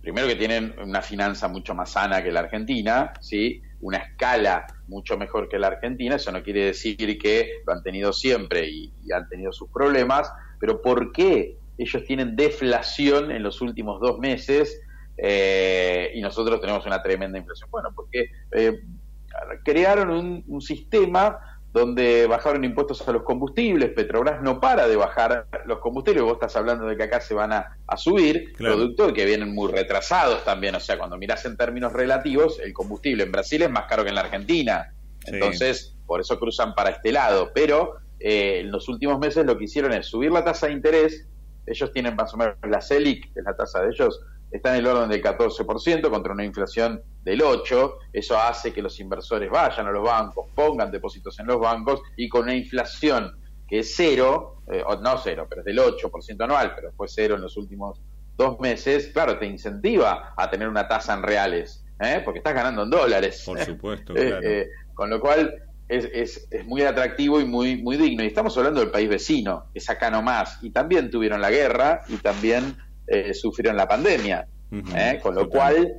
primero 0.00 0.26
que 0.26 0.36
tienen 0.36 0.74
una 0.78 1.02
finanza 1.02 1.48
mucho 1.48 1.74
más 1.74 1.92
sana 1.92 2.22
que 2.22 2.30
la 2.30 2.40
Argentina, 2.40 3.12
¿sí? 3.20 3.62
una 3.80 3.98
escala 3.98 4.66
mucho 4.88 5.16
mejor 5.16 5.48
que 5.48 5.58
la 5.58 5.68
Argentina, 5.68 6.16
eso 6.16 6.30
no 6.30 6.42
quiere 6.42 6.66
decir 6.66 7.18
que 7.18 7.62
lo 7.66 7.72
han 7.72 7.82
tenido 7.82 8.12
siempre 8.12 8.68
y, 8.68 8.92
han 9.12 9.28
tenido 9.28 9.52
sus 9.52 9.70
problemas, 9.70 10.30
pero 10.58 10.80
¿por 10.80 11.12
qué 11.12 11.58
ellos 11.78 12.04
tienen 12.04 12.36
deflación 12.36 13.30
en 13.30 13.42
los 13.42 13.60
últimos 13.60 14.00
dos 14.00 14.18
meses 14.18 14.80
eh, 15.16 16.10
y 16.14 16.20
nosotros 16.20 16.60
tenemos 16.60 16.84
una 16.86 17.02
tremenda 17.02 17.38
inflación? 17.38 17.70
Bueno, 17.70 17.90
porque 17.94 18.30
eh, 18.52 18.80
crearon 19.64 20.10
un, 20.10 20.44
un 20.46 20.60
sistema 20.60 21.38
donde 21.74 22.28
bajaron 22.28 22.64
impuestos 22.64 23.06
a 23.06 23.10
los 23.10 23.24
combustibles, 23.24 23.90
Petrobras 23.90 24.40
no 24.40 24.60
para 24.60 24.86
de 24.86 24.94
bajar 24.94 25.48
los 25.66 25.80
combustibles, 25.80 26.22
vos 26.22 26.34
estás 26.34 26.54
hablando 26.54 26.86
de 26.86 26.96
que 26.96 27.02
acá 27.02 27.20
se 27.20 27.34
van 27.34 27.52
a, 27.52 27.76
subir, 27.96 28.52
productos 28.56 29.12
que 29.12 29.24
vienen 29.24 29.52
muy 29.52 29.72
retrasados 29.72 30.44
también, 30.44 30.76
o 30.76 30.80
sea, 30.80 30.96
cuando 30.96 31.18
mirás 31.18 31.44
en 31.46 31.56
términos 31.56 31.92
relativos, 31.92 32.60
el 32.60 32.72
combustible 32.72 33.24
en 33.24 33.32
Brasil 33.32 33.60
es 33.60 33.70
más 33.70 33.86
caro 33.86 34.04
que 34.04 34.10
en 34.10 34.14
la 34.14 34.20
Argentina, 34.20 34.94
entonces 35.26 35.96
por 36.06 36.20
eso 36.20 36.38
cruzan 36.38 36.76
para 36.76 36.90
este 36.90 37.10
lado, 37.10 37.50
pero 37.52 37.96
eh, 38.20 38.60
en 38.60 38.70
los 38.70 38.88
últimos 38.88 39.18
meses 39.18 39.44
lo 39.44 39.58
que 39.58 39.64
hicieron 39.64 39.92
es 39.94 40.06
subir 40.06 40.30
la 40.30 40.44
tasa 40.44 40.68
de 40.68 40.74
interés, 40.74 41.26
ellos 41.66 41.90
tienen 41.92 42.14
más 42.14 42.32
o 42.34 42.36
menos 42.36 42.54
la 42.62 42.80
CELIC, 42.80 43.32
que 43.32 43.40
es 43.40 43.44
la 43.44 43.56
tasa 43.56 43.82
de 43.82 43.88
ellos, 43.88 44.20
está 44.56 44.70
en 44.70 44.76
el 44.76 44.86
orden 44.86 45.08
del 45.08 45.20
14% 45.20 46.08
contra 46.08 46.32
una 46.32 46.44
inflación 46.44 47.02
del 47.24 47.40
8%. 47.40 47.96
Eso 48.12 48.38
hace 48.38 48.72
que 48.72 48.80
los 48.80 48.98
inversores 49.00 49.50
vayan 49.50 49.88
a 49.88 49.90
los 49.90 50.04
bancos, 50.04 50.46
pongan 50.54 50.92
depósitos 50.92 51.38
en 51.40 51.46
los 51.46 51.58
bancos 51.58 52.02
y 52.16 52.28
con 52.28 52.42
una 52.42 52.54
inflación 52.54 53.36
que 53.66 53.80
es 53.80 53.94
cero, 53.96 54.62
eh, 54.70 54.84
no 55.02 55.18
cero, 55.18 55.46
pero 55.48 55.62
es 55.62 55.64
del 55.64 55.78
8% 55.78 56.44
anual, 56.44 56.72
pero 56.76 56.92
fue 56.92 57.08
cero 57.08 57.34
en 57.34 57.40
los 57.40 57.56
últimos 57.56 58.00
dos 58.36 58.60
meses, 58.60 59.08
claro, 59.08 59.38
te 59.38 59.46
incentiva 59.46 60.34
a 60.36 60.50
tener 60.50 60.68
una 60.68 60.86
tasa 60.86 61.14
en 61.14 61.24
reales, 61.24 61.84
¿eh? 62.00 62.20
porque 62.24 62.38
estás 62.38 62.54
ganando 62.54 62.84
en 62.84 62.90
dólares. 62.90 63.42
Por 63.44 63.58
supuesto, 63.64 64.12
eh, 64.16 64.28
claro. 64.28 64.94
con 64.94 65.10
lo 65.10 65.20
cual 65.20 65.52
es, 65.88 66.08
es, 66.12 66.48
es, 66.50 66.64
muy 66.64 66.82
atractivo 66.82 67.40
y 67.40 67.44
muy, 67.44 67.82
muy 67.82 67.96
digno. 67.96 68.22
Y 68.22 68.28
estamos 68.28 68.56
hablando 68.56 68.80
del 68.80 68.90
país 68.90 69.08
vecino, 69.08 69.66
es 69.74 69.90
acá 69.90 70.10
nomás. 70.10 70.58
Y 70.62 70.70
también 70.70 71.10
tuvieron 71.10 71.40
la 71.40 71.50
guerra 71.50 72.02
y 72.08 72.16
también 72.16 72.76
sufrieron 73.32 73.76
la 73.76 73.88
pandemia. 73.88 74.46
con 75.22 75.34
lo 75.34 75.48
cual, 75.48 75.94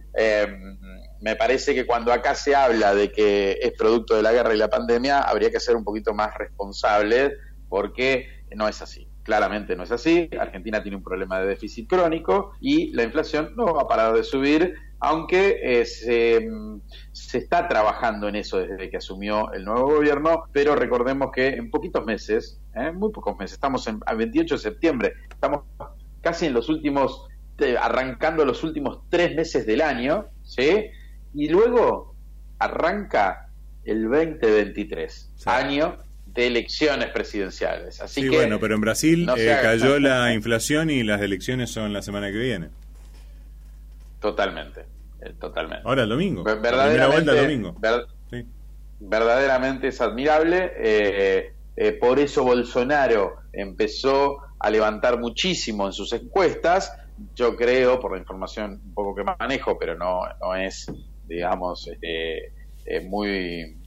me 1.21 1.35
parece 1.35 1.73
que 1.73 1.85
cuando 1.85 2.11
acá 2.11 2.35
se 2.35 2.55
habla 2.55 2.93
de 2.93 3.11
que 3.11 3.57
es 3.61 3.71
producto 3.73 4.15
de 4.15 4.21
la 4.21 4.31
guerra 4.31 4.53
y 4.53 4.57
la 4.57 4.69
pandemia, 4.69 5.21
habría 5.21 5.49
que 5.49 5.59
ser 5.59 5.75
un 5.75 5.83
poquito 5.83 6.13
más 6.13 6.37
responsables 6.37 7.33
porque 7.69 8.27
no 8.55 8.67
es 8.67 8.81
así. 8.81 9.07
Claramente 9.23 9.75
no 9.75 9.83
es 9.83 9.91
así. 9.91 10.29
Argentina 10.39 10.83
tiene 10.83 10.97
un 10.97 11.03
problema 11.03 11.39
de 11.39 11.47
déficit 11.47 11.89
crónico 11.89 12.53
y 12.61 12.93
la 12.93 13.03
inflación 13.03 13.53
no 13.55 13.79
ha 13.79 13.87
parado 13.87 14.15
de 14.15 14.23
subir, 14.23 14.75
aunque 14.99 15.59
eh, 15.63 15.85
se, 15.85 16.47
se, 17.11 17.37
está 17.39 17.67
trabajando 17.67 18.27
en 18.27 18.35
eso 18.35 18.59
desde 18.59 18.89
que 18.89 18.97
asumió 18.97 19.51
el 19.51 19.65
nuevo 19.65 19.87
gobierno, 19.95 20.43
pero 20.51 20.75
recordemos 20.75 21.31
que 21.33 21.49
en 21.49 21.71
poquitos 21.71 22.05
meses, 22.05 22.61
¿eh? 22.75 22.91
muy 22.91 23.11
pocos 23.11 23.35
meses, 23.37 23.53
estamos 23.53 23.87
en, 23.87 23.99
a 24.05 24.13
28 24.13 24.55
de 24.55 24.61
septiembre, 24.61 25.13
estamos 25.29 25.63
casi 26.25 26.47
en 26.47 26.53
los 26.53 26.69
últimos, 26.69 27.27
eh, 27.59 27.75
arrancando 27.79 28.43
los 28.45 28.63
últimos 28.63 29.01
tres 29.09 29.35
meses 29.35 29.67
del 29.67 29.81
año, 29.81 30.25
¿sí? 30.41 30.87
Y 31.35 31.49
luego 31.49 32.15
arranca 32.57 33.51
el 33.83 34.09
2023, 34.09 35.31
sí. 35.35 35.43
año 35.45 35.97
de 36.25 36.47
elecciones 36.47 37.11
presidenciales. 37.11 38.01
Así 38.01 38.23
sí, 38.23 38.29
que 38.31 38.37
bueno, 38.37 38.59
pero 38.59 38.73
en 38.73 38.81
Brasil 38.81 39.27
no 39.27 39.37
eh, 39.37 39.55
cayó 39.61 39.99
la 39.99 40.33
inflación 40.33 40.89
y 40.89 41.03
las 41.03 41.21
elecciones 41.21 41.69
son 41.69 41.93
la 41.93 42.01
semana 42.01 42.31
que 42.31 42.39
viene. 42.39 42.69
Totalmente, 44.19 44.85
eh, 45.21 45.33
totalmente. 45.39 45.83
Ahora 45.87 46.01
el 46.01 46.09
domingo. 46.09 46.43
Verdaderamente, 46.43 47.05
vuelta 47.05 47.31
el 47.33 47.41
domingo. 47.41 47.75
Ver, 47.79 48.07
sí. 48.31 48.43
Verdaderamente 48.99 49.89
es 49.89 50.01
admirable. 50.01 50.71
Eh, 50.75 51.53
eh, 51.77 51.91
por 51.91 52.17
eso 52.17 52.43
Bolsonaro 52.43 53.35
empezó 53.53 54.37
a 54.65 54.69
levantar 54.71 55.19
muchísimo 55.19 55.85
en 55.85 55.93
sus 55.93 56.11
encuestas. 56.13 56.91
Yo 57.35 57.55
creo, 57.55 57.99
por 57.99 58.13
la 58.13 58.17
información 58.17 58.81
un 58.83 58.93
poco 58.95 59.13
que 59.13 59.23
manejo, 59.23 59.77
pero 59.77 59.95
no, 59.95 60.21
no 60.41 60.55
es, 60.55 60.91
digamos, 61.27 61.87
este, 61.87 62.51
muy 63.07 63.77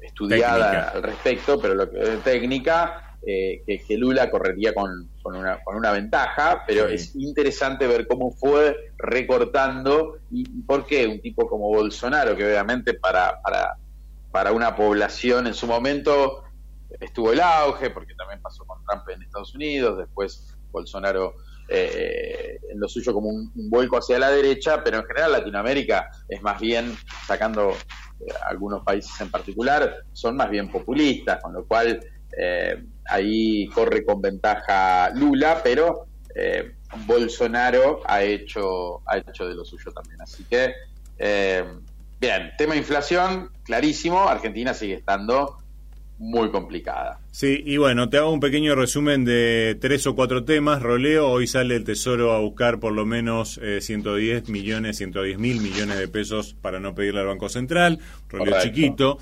estudiada 0.00 0.70
técnica. 0.70 0.90
al 0.90 1.02
respecto, 1.02 1.60
pero 1.60 1.74
lo 1.74 1.90
que 1.90 1.98
técnica, 2.22 3.16
eh, 3.26 3.64
que, 3.66 3.80
que, 3.80 3.96
Lula 3.96 4.30
correría 4.30 4.72
con, 4.72 5.10
con, 5.20 5.34
una, 5.34 5.60
con 5.64 5.74
una 5.74 5.90
ventaja, 5.90 6.62
pero 6.64 6.88
sí. 6.88 6.94
es 6.94 7.16
interesante 7.16 7.88
ver 7.88 8.06
cómo 8.06 8.30
fue 8.30 8.92
recortando 8.98 10.18
y, 10.30 10.42
y, 10.42 10.62
por 10.62 10.86
qué 10.86 11.08
un 11.08 11.20
tipo 11.20 11.48
como 11.48 11.70
Bolsonaro, 11.70 12.36
que 12.36 12.46
obviamente 12.46 12.94
para, 12.94 13.40
para, 13.42 13.78
para 14.30 14.52
una 14.52 14.76
población 14.76 15.48
en 15.48 15.54
su 15.54 15.66
momento 15.66 16.43
estuvo 17.00 17.32
el 17.32 17.40
auge, 17.40 17.90
porque 17.90 18.14
también 18.14 18.40
pasó 18.40 18.64
con 18.64 18.84
Trump 18.84 19.08
en 19.08 19.22
Estados 19.22 19.54
Unidos, 19.54 19.98
después 19.98 20.56
Bolsonaro 20.70 21.34
eh, 21.68 22.58
en 22.70 22.78
lo 22.78 22.88
suyo 22.88 23.14
como 23.14 23.30
un, 23.30 23.52
vuelco 23.70 23.96
hacia 23.96 24.18
la 24.18 24.30
derecha, 24.30 24.82
pero 24.84 24.98
en 24.98 25.04
general 25.04 25.32
Latinoamérica 25.32 26.10
es 26.28 26.42
más 26.42 26.60
bien, 26.60 26.94
sacando 27.26 27.70
eh, 27.70 28.32
algunos 28.46 28.82
países 28.84 29.18
en 29.20 29.30
particular, 29.30 30.04
son 30.12 30.36
más 30.36 30.50
bien 30.50 30.70
populistas, 30.70 31.40
con 31.42 31.54
lo 31.54 31.64
cual 31.64 32.00
eh, 32.36 32.84
ahí 33.06 33.66
corre 33.68 34.04
con 34.04 34.20
ventaja 34.20 35.10
Lula, 35.10 35.60
pero 35.62 36.06
eh, 36.34 36.74
Bolsonaro 37.06 38.02
ha 38.06 38.22
hecho, 38.22 39.02
ha 39.06 39.18
hecho 39.18 39.46
de 39.46 39.54
lo 39.54 39.64
suyo 39.64 39.90
también. 39.92 40.20
Así 40.20 40.44
que, 40.44 40.74
bien, 42.20 42.52
tema 42.58 42.76
inflación, 42.76 43.50
clarísimo, 43.64 44.28
Argentina 44.28 44.74
sigue 44.74 44.94
estando 44.94 45.63
muy 46.24 46.50
complicada. 46.50 47.20
Sí, 47.32 47.62
y 47.66 47.76
bueno, 47.76 48.08
te 48.08 48.16
hago 48.16 48.30
un 48.32 48.40
pequeño 48.40 48.74
resumen 48.74 49.26
de 49.26 49.76
tres 49.78 50.06
o 50.06 50.14
cuatro 50.14 50.44
temas. 50.44 50.80
Roleo, 50.80 51.28
hoy 51.28 51.46
sale 51.46 51.76
el 51.76 51.84
Tesoro 51.84 52.32
a 52.32 52.40
buscar 52.40 52.80
por 52.80 52.94
lo 52.94 53.04
menos 53.04 53.60
eh, 53.62 53.82
110 53.82 54.48
millones, 54.48 54.96
110 54.96 55.38
mil 55.38 55.60
millones 55.60 55.98
de 55.98 56.08
pesos 56.08 56.56
para 56.62 56.80
no 56.80 56.94
pedirle 56.94 57.20
al 57.20 57.26
Banco 57.26 57.50
Central. 57.50 57.98
Roleo 58.30 58.54
Correcto. 58.54 58.62
chiquito, 58.62 59.18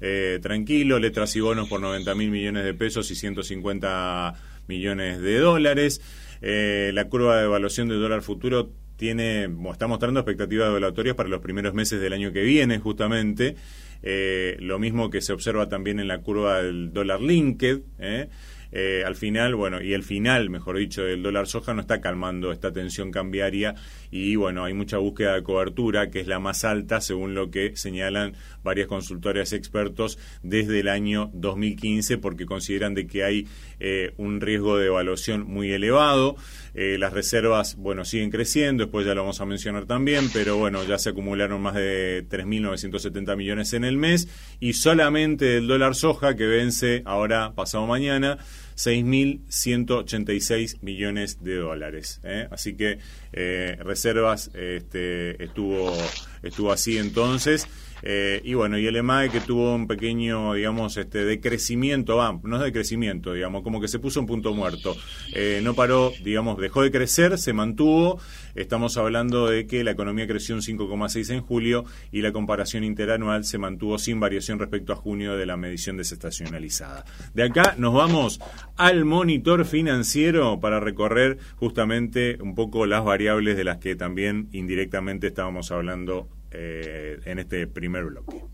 eh, 0.00 0.38
tranquilo, 0.40 1.00
letras 1.00 1.34
y 1.34 1.40
bonos 1.40 1.68
por 1.68 1.80
90 1.80 2.14
mil 2.14 2.30
millones 2.30 2.64
de 2.64 2.72
pesos 2.72 3.10
y 3.10 3.16
150 3.16 4.34
millones 4.68 5.20
de 5.20 5.38
dólares. 5.38 6.00
Eh, 6.40 6.92
la 6.94 7.08
curva 7.08 7.38
de 7.38 7.46
evaluación 7.46 7.88
del 7.88 8.00
dólar 8.00 8.22
futuro 8.22 8.70
tiene, 8.96 9.48
está 9.70 9.86
mostrando 9.86 10.20
expectativas 10.20 10.68
evaluatorias 10.68 11.16
para 11.16 11.28
los 11.28 11.40
primeros 11.40 11.74
meses 11.74 12.00
del 12.00 12.12
año 12.12 12.32
que 12.32 12.42
viene, 12.42 12.78
justamente. 12.78 13.56
Eh, 14.02 14.56
lo 14.60 14.78
mismo 14.78 15.08
que 15.08 15.22
se 15.22 15.32
observa 15.32 15.68
también 15.68 15.98
en 15.98 16.08
la 16.08 16.20
curva 16.20 16.62
del 16.62 16.92
dólar 16.92 17.20
linked. 17.20 17.80
¿eh? 17.98 18.28
Eh, 18.76 19.04
al 19.06 19.14
final, 19.14 19.54
bueno, 19.54 19.80
y 19.80 19.92
el 19.92 20.02
final, 20.02 20.50
mejor 20.50 20.76
dicho, 20.78 21.04
del 21.04 21.22
dólar 21.22 21.46
soja 21.46 21.74
no 21.74 21.80
está 21.80 22.00
calmando 22.00 22.50
esta 22.50 22.72
tensión 22.72 23.12
cambiaria 23.12 23.76
y 24.10 24.34
bueno, 24.34 24.64
hay 24.64 24.74
mucha 24.74 24.98
búsqueda 24.98 25.34
de 25.34 25.44
cobertura 25.44 26.10
que 26.10 26.18
es 26.20 26.26
la 26.26 26.40
más 26.40 26.64
alta 26.64 27.00
según 27.00 27.34
lo 27.34 27.52
que 27.52 27.76
señalan 27.76 28.34
varias 28.64 28.88
consultoras 28.88 29.52
expertos 29.52 30.18
desde 30.42 30.80
el 30.80 30.88
año 30.88 31.30
2015 31.34 32.18
porque 32.18 32.46
consideran 32.46 32.94
de 32.94 33.06
que 33.06 33.22
hay 33.22 33.46
eh, 33.78 34.12
un 34.16 34.40
riesgo 34.40 34.76
de 34.78 34.86
evaluación 34.86 35.46
muy 35.46 35.70
elevado. 35.72 36.34
Eh, 36.74 36.96
las 36.98 37.12
reservas, 37.12 37.76
bueno, 37.76 38.04
siguen 38.04 38.30
creciendo, 38.30 38.82
después 38.84 39.06
ya 39.06 39.14
lo 39.14 39.20
vamos 39.20 39.40
a 39.40 39.46
mencionar 39.46 39.86
también, 39.86 40.28
pero 40.32 40.56
bueno, 40.56 40.82
ya 40.84 40.98
se 40.98 41.10
acumularon 41.10 41.62
más 41.62 41.74
de 41.74 42.26
3.970 42.28 43.36
millones 43.36 43.72
en 43.74 43.84
el 43.84 43.96
mes 43.96 44.26
y 44.58 44.72
solamente 44.72 45.58
el 45.58 45.68
dólar 45.68 45.94
soja 45.94 46.34
que 46.34 46.46
vence 46.46 47.02
ahora 47.04 47.52
pasado 47.54 47.86
mañana 47.86 48.38
6.186 48.76 50.78
millones 50.80 51.44
de 51.44 51.54
dólares. 51.56 52.20
¿eh? 52.24 52.48
Así 52.50 52.74
que 52.74 52.98
reservas 53.32 54.50
este, 54.54 55.44
estuvo, 55.44 55.96
estuvo 56.42 56.72
así 56.72 56.98
entonces. 56.98 57.68
Eh, 58.06 58.42
y 58.44 58.52
bueno, 58.52 58.76
y 58.76 58.86
el 58.86 58.96
EMAE 58.96 59.30
que 59.30 59.40
tuvo 59.40 59.74
un 59.74 59.86
pequeño, 59.86 60.52
digamos, 60.52 60.98
este 60.98 61.24
decrecimiento, 61.24 62.20
ah, 62.20 62.38
no 62.42 62.56
es 62.56 62.62
decrecimiento, 62.62 63.32
digamos, 63.32 63.62
como 63.62 63.80
que 63.80 63.88
se 63.88 63.98
puso 63.98 64.20
un 64.20 64.26
punto 64.26 64.52
muerto. 64.52 64.94
Eh, 65.32 65.60
no 65.64 65.72
paró, 65.74 66.12
digamos, 66.22 66.58
dejó 66.58 66.82
de 66.82 66.90
crecer, 66.90 67.38
se 67.38 67.54
mantuvo. 67.54 68.20
Estamos 68.54 68.98
hablando 68.98 69.48
de 69.48 69.66
que 69.66 69.82
la 69.84 69.92
economía 69.92 70.26
creció 70.26 70.54
un 70.54 70.60
5,6 70.60 71.30
en 71.32 71.40
julio 71.40 71.86
y 72.12 72.20
la 72.20 72.30
comparación 72.30 72.84
interanual 72.84 73.44
se 73.44 73.56
mantuvo 73.56 73.96
sin 73.98 74.20
variación 74.20 74.58
respecto 74.58 74.92
a 74.92 74.96
junio 74.96 75.36
de 75.36 75.46
la 75.46 75.56
medición 75.56 75.96
desestacionalizada. 75.96 77.06
De 77.32 77.42
acá 77.42 77.74
nos 77.78 77.94
vamos 77.94 78.38
al 78.76 79.06
monitor 79.06 79.64
financiero 79.64 80.60
para 80.60 80.78
recorrer 80.78 81.38
justamente 81.56 82.36
un 82.42 82.54
poco 82.54 82.84
las 82.84 83.02
variables 83.02 83.56
de 83.56 83.64
las 83.64 83.78
que 83.78 83.96
también 83.96 84.48
indirectamente 84.52 85.28
estábamos 85.28 85.70
hablando 85.70 86.28
eh, 86.54 87.20
en 87.24 87.38
este 87.38 87.66
primer 87.66 88.04
bloque. 88.04 88.44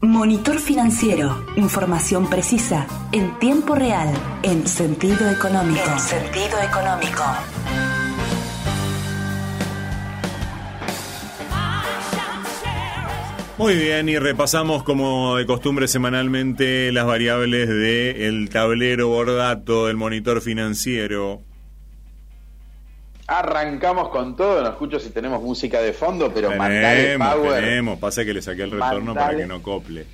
Monitor 0.00 0.58
financiero, 0.58 1.46
información 1.56 2.28
precisa, 2.28 2.86
en 3.12 3.38
tiempo 3.38 3.74
real, 3.74 4.12
en 4.42 4.66
sentido 4.66 5.30
económico. 5.30 5.80
En 5.92 6.00
sentido 6.00 6.58
económico. 6.60 7.22
Muy 13.58 13.76
bien, 13.76 14.08
y 14.08 14.18
repasamos 14.18 14.82
como 14.82 15.36
de 15.36 15.46
costumbre 15.46 15.86
semanalmente 15.86 16.90
las 16.90 17.06
variables 17.06 17.68
del 17.68 18.48
tablero 18.50 19.06
bordato 19.06 19.86
del 19.86 19.96
monitor 19.96 20.40
financiero. 20.40 21.42
Arrancamos 23.26 24.08
con 24.08 24.36
todo, 24.36 24.62
no 24.62 24.68
escucho 24.68 24.98
si 24.98 25.10
tenemos 25.10 25.42
música 25.42 25.80
de 25.80 25.92
fondo, 25.92 26.32
pero 26.34 26.48
tenemos, 26.48 26.68
mandale 26.68 27.18
power. 27.18 27.64
Tenemos, 27.64 27.98
pasa 27.98 28.24
que 28.24 28.34
le 28.34 28.42
saqué 28.42 28.64
el 28.64 28.72
retorno 28.72 29.14
mandale. 29.14 29.26
para 29.26 29.38
que 29.38 29.46
no 29.46 29.62
cople. 29.62 30.06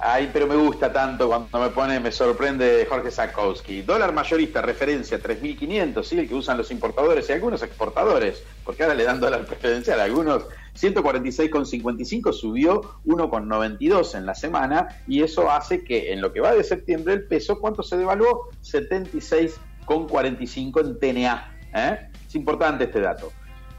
Ay, 0.00 0.30
pero 0.32 0.46
me 0.46 0.54
gusta 0.54 0.92
tanto 0.92 1.26
cuando 1.26 1.58
me 1.58 1.70
pone, 1.70 1.98
me 1.98 2.12
sorprende 2.12 2.86
Jorge 2.88 3.10
Sakowski. 3.10 3.82
Dólar 3.82 4.12
mayorista, 4.12 4.62
referencia 4.62 5.20
3.500, 5.20 6.04
¿sí? 6.04 6.20
El 6.20 6.28
que 6.28 6.36
usan 6.36 6.56
los 6.56 6.70
importadores 6.70 7.28
y 7.28 7.32
algunos 7.32 7.64
exportadores, 7.64 8.40
porque 8.64 8.84
ahora 8.84 8.94
le 8.94 9.02
dan 9.02 9.18
dólar 9.18 9.44
preferencial 9.44 9.98
a 9.98 10.04
algunos. 10.04 10.44
146,55 10.80 12.32
subió 12.32 12.80
1,92 13.06 14.16
en 14.16 14.24
la 14.24 14.36
semana 14.36 14.86
y 15.08 15.24
eso 15.24 15.50
hace 15.50 15.82
que 15.82 16.12
en 16.12 16.20
lo 16.20 16.32
que 16.32 16.38
va 16.40 16.54
de 16.54 16.62
septiembre 16.62 17.14
el 17.14 17.24
peso, 17.24 17.58
¿cuánto 17.58 17.82
se 17.82 17.96
devaluó? 17.96 18.50
76,45 18.62 20.80
en 20.80 20.96
TNA. 21.00 21.57
¿Eh? 21.74 22.08
Es 22.26 22.34
importante 22.34 22.84
este 22.84 23.00
dato. 23.00 23.32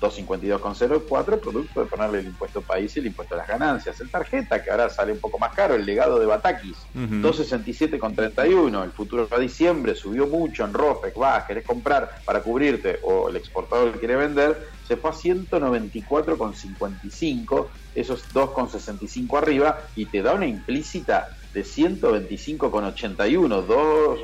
252,04, 0.00 1.40
producto 1.40 1.80
de 1.80 1.86
ponerle 1.86 2.20
el 2.20 2.26
impuesto 2.26 2.62
país 2.62 2.96
y 2.96 3.00
el 3.00 3.06
impuesto 3.06 3.34
a 3.34 3.38
las 3.38 3.48
ganancias. 3.48 4.00
El 4.00 4.10
tarjeta, 4.10 4.62
que 4.62 4.70
ahora 4.70 4.88
sale 4.88 5.12
un 5.12 5.20
poco 5.20 5.38
más 5.38 5.52
caro, 5.54 5.74
el 5.74 5.84
legado 5.84 6.18
de 6.18 6.24
Batakis, 6.26 6.88
267,31. 6.94 8.84
El 8.84 8.92
futuro 8.92 9.28
a 9.30 9.38
diciembre 9.38 9.94
subió 9.94 10.26
mucho 10.26 10.64
en 10.64 10.72
ROPEC, 10.74 11.14
va, 11.20 11.44
querés 11.46 11.64
comprar 11.64 12.10
para 12.24 12.42
cubrirte 12.42 12.98
o 13.02 13.28
el 13.28 13.36
exportador 13.36 13.98
quiere 13.98 14.16
vender, 14.16 14.58
se 14.82 14.96
fue 14.96 15.10
a 15.10 15.12
194,55, 15.12 17.68
esos 17.94 18.32
2,65 18.32 19.38
arriba, 19.38 19.78
y 19.94 20.06
te 20.06 20.22
da 20.22 20.32
una 20.34 20.46
implícita 20.46 21.28
de 21.52 21.62
125,81, 21.62 23.66
dos, 23.66 24.20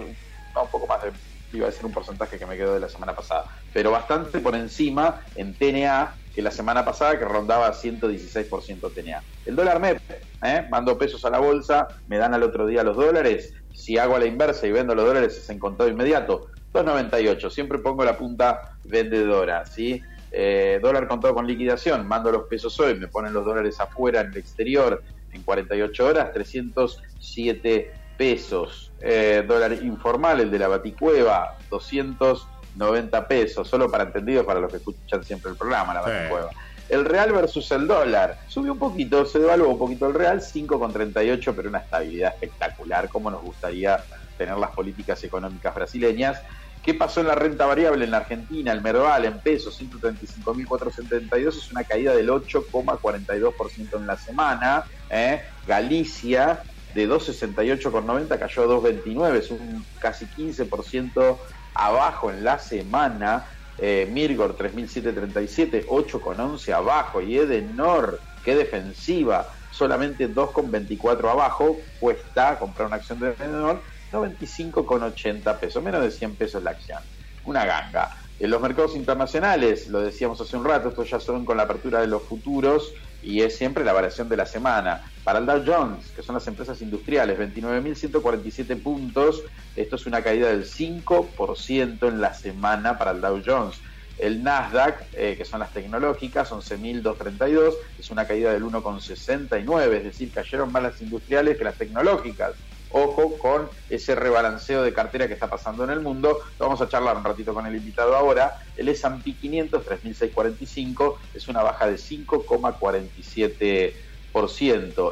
no, 0.54 0.62
un 0.62 0.70
poco 0.70 0.86
más 0.86 1.02
de 1.02 1.12
iba 1.52 1.68
a 1.68 1.72
ser 1.72 1.86
un 1.86 1.92
porcentaje 1.92 2.38
que 2.38 2.46
me 2.46 2.56
quedó 2.56 2.74
de 2.74 2.80
la 2.80 2.88
semana 2.88 3.14
pasada, 3.14 3.44
pero 3.72 3.90
bastante 3.90 4.40
por 4.40 4.54
encima 4.54 5.22
en 5.34 5.54
TNA 5.54 6.14
que 6.34 6.42
la 6.42 6.50
semana 6.50 6.84
pasada 6.84 7.18
que 7.18 7.24
rondaba 7.24 7.72
116% 7.72 8.92
TNA. 8.94 9.22
El 9.44 9.56
dólar 9.56 9.80
MEP, 9.80 10.00
¿eh? 10.42 10.66
mando 10.70 10.96
pesos 10.96 11.24
a 11.24 11.30
la 11.30 11.38
bolsa, 11.38 11.88
me 12.08 12.16
dan 12.16 12.34
al 12.34 12.42
otro 12.42 12.66
día 12.66 12.82
los 12.82 12.96
dólares, 12.96 13.54
si 13.72 13.98
hago 13.98 14.16
a 14.16 14.18
la 14.18 14.26
inversa 14.26 14.66
y 14.66 14.72
vendo 14.72 14.94
los 14.94 15.04
dólares 15.04 15.36
es 15.36 15.50
en 15.50 15.58
contado 15.58 15.90
inmediato, 15.90 16.48
2.98, 16.72 17.50
siempre 17.50 17.78
pongo 17.78 18.04
la 18.04 18.16
punta 18.16 18.76
vendedora, 18.84 19.66
¿sí? 19.66 20.00
Eh, 20.30 20.80
dólar 20.82 21.06
contado 21.06 21.34
con 21.34 21.46
liquidación, 21.46 22.06
mando 22.06 22.32
los 22.32 22.44
pesos 22.44 22.78
hoy, 22.80 22.94
me 22.94 23.08
ponen 23.08 23.34
los 23.34 23.44
dólares 23.44 23.78
afuera 23.78 24.22
en 24.22 24.28
el 24.28 24.38
exterior 24.38 25.02
en 25.32 25.42
48 25.42 26.06
horas, 26.06 26.32
307 26.32 27.92
pesos. 28.22 28.92
Eh, 29.00 29.44
dólar 29.48 29.72
informal, 29.82 30.38
el 30.38 30.48
de 30.48 30.60
la 30.60 30.68
Baticueva, 30.68 31.58
290 31.68 33.26
pesos, 33.26 33.66
solo 33.66 33.90
para 33.90 34.04
entendidos 34.04 34.46
para 34.46 34.60
los 34.60 34.70
que 34.70 34.76
escuchan 34.76 35.24
siempre 35.24 35.50
el 35.50 35.56
programa, 35.56 35.92
la 35.92 36.02
Baticueva. 36.02 36.50
El 36.88 37.04
real 37.04 37.32
versus 37.32 37.68
el 37.72 37.88
dólar, 37.88 38.38
subió 38.46 38.74
un 38.74 38.78
poquito, 38.78 39.26
se 39.26 39.40
devaluó 39.40 39.70
un 39.70 39.78
poquito 39.78 40.06
el 40.06 40.14
real, 40.14 40.40
5,38, 40.40 41.52
pero 41.56 41.68
una 41.68 41.78
estabilidad 41.78 42.34
espectacular, 42.34 43.08
como 43.08 43.28
nos 43.28 43.42
gustaría 43.42 44.04
tener 44.38 44.56
las 44.56 44.70
políticas 44.70 45.24
económicas 45.24 45.74
brasileñas. 45.74 46.40
¿Qué 46.84 46.94
pasó 46.94 47.22
en 47.22 47.26
la 47.26 47.34
renta 47.34 47.66
variable 47.66 48.04
en 48.04 48.12
la 48.12 48.18
Argentina? 48.18 48.70
El 48.70 48.82
Merval 48.82 49.24
en 49.24 49.40
pesos, 49.40 49.80
135.472, 49.80 51.48
es 51.48 51.72
una 51.72 51.82
caída 51.82 52.14
del 52.14 52.28
8,42% 52.28 53.96
en 53.96 54.06
la 54.06 54.16
semana. 54.16 54.84
¿eh? 55.10 55.42
Galicia, 55.66 56.62
de 56.94 57.08
2.68,90 57.08 58.38
cayó 58.38 58.62
a 58.62 58.66
2.29, 58.66 59.36
es 59.36 59.50
un 59.50 59.84
casi 59.98 60.26
15% 60.26 61.38
abajo 61.74 62.30
en 62.30 62.44
la 62.44 62.58
semana. 62.58 63.46
Eh, 63.78 64.08
Mirgor 64.10 64.56
3.737, 64.56 65.86
8,11 65.86 66.72
abajo. 66.72 67.20
Y 67.20 67.38
Edenor, 67.38 68.20
qué 68.44 68.54
defensiva, 68.54 69.46
solamente 69.70 70.28
2,24 70.28 71.30
abajo. 71.30 71.78
Cuesta 71.98 72.58
comprar 72.58 72.88
una 72.88 72.96
acción 72.96 73.18
de 73.18 73.30
Edenor 73.30 73.82
95,80 74.12 75.58
pesos, 75.58 75.82
menos 75.82 76.02
de 76.02 76.10
100 76.10 76.36
pesos 76.36 76.62
la 76.62 76.70
acción. 76.72 77.00
Una 77.44 77.64
ganga. 77.64 78.10
En 78.38 78.50
los 78.50 78.60
mercados 78.60 78.96
internacionales, 78.96 79.88
lo 79.88 80.00
decíamos 80.00 80.40
hace 80.40 80.56
un 80.56 80.64
rato, 80.64 80.88
estos 80.88 81.08
ya 81.10 81.20
son 81.20 81.44
con 81.44 81.56
la 81.56 81.62
apertura 81.64 82.00
de 82.00 82.08
los 82.08 82.22
futuros 82.24 82.92
y 83.22 83.40
es 83.40 83.56
siempre 83.56 83.84
la 83.84 83.92
variación 83.92 84.28
de 84.28 84.36
la 84.36 84.46
semana. 84.46 85.11
Para 85.24 85.38
el 85.38 85.46
Dow 85.46 85.62
Jones, 85.64 86.10
que 86.10 86.22
son 86.22 86.34
las 86.34 86.46
empresas 86.48 86.82
industriales, 86.82 87.38
29.147 87.38 88.82
puntos, 88.82 89.42
esto 89.76 89.96
es 89.96 90.06
una 90.06 90.22
caída 90.22 90.48
del 90.48 90.64
5% 90.64 92.08
en 92.08 92.20
la 92.20 92.34
semana 92.34 92.98
para 92.98 93.12
el 93.12 93.20
Dow 93.20 93.40
Jones. 93.44 93.80
El 94.18 94.42
Nasdaq, 94.42 95.06
eh, 95.14 95.34
que 95.36 95.44
son 95.44 95.60
las 95.60 95.72
tecnológicas, 95.72 96.50
11.232, 96.50 97.74
es 97.98 98.10
una 98.10 98.26
caída 98.26 98.52
del 98.52 98.64
1,69, 98.64 99.92
es 99.92 100.04
decir, 100.04 100.32
cayeron 100.32 100.72
más 100.72 100.82
las 100.82 101.00
industriales 101.00 101.56
que 101.56 101.64
las 101.64 101.76
tecnológicas 101.76 102.54
ojo 102.92 103.38
con 103.38 103.68
ese 103.88 104.14
rebalanceo 104.14 104.82
de 104.82 104.92
cartera 104.92 105.26
que 105.26 105.34
está 105.34 105.48
pasando 105.48 105.84
en 105.84 105.90
el 105.90 106.00
mundo. 106.00 106.38
Vamos 106.58 106.80
a 106.80 106.88
charlar 106.88 107.16
un 107.16 107.24
ratito 107.24 107.54
con 107.54 107.66
el 107.66 107.74
invitado 107.74 108.14
ahora. 108.14 108.58
El 108.76 108.88
S&P 108.88 109.34
500, 109.34 109.84
3.645, 109.86 111.16
es 111.34 111.48
una 111.48 111.62
baja 111.62 111.86
de 111.86 111.94
5,47%. 111.96 113.92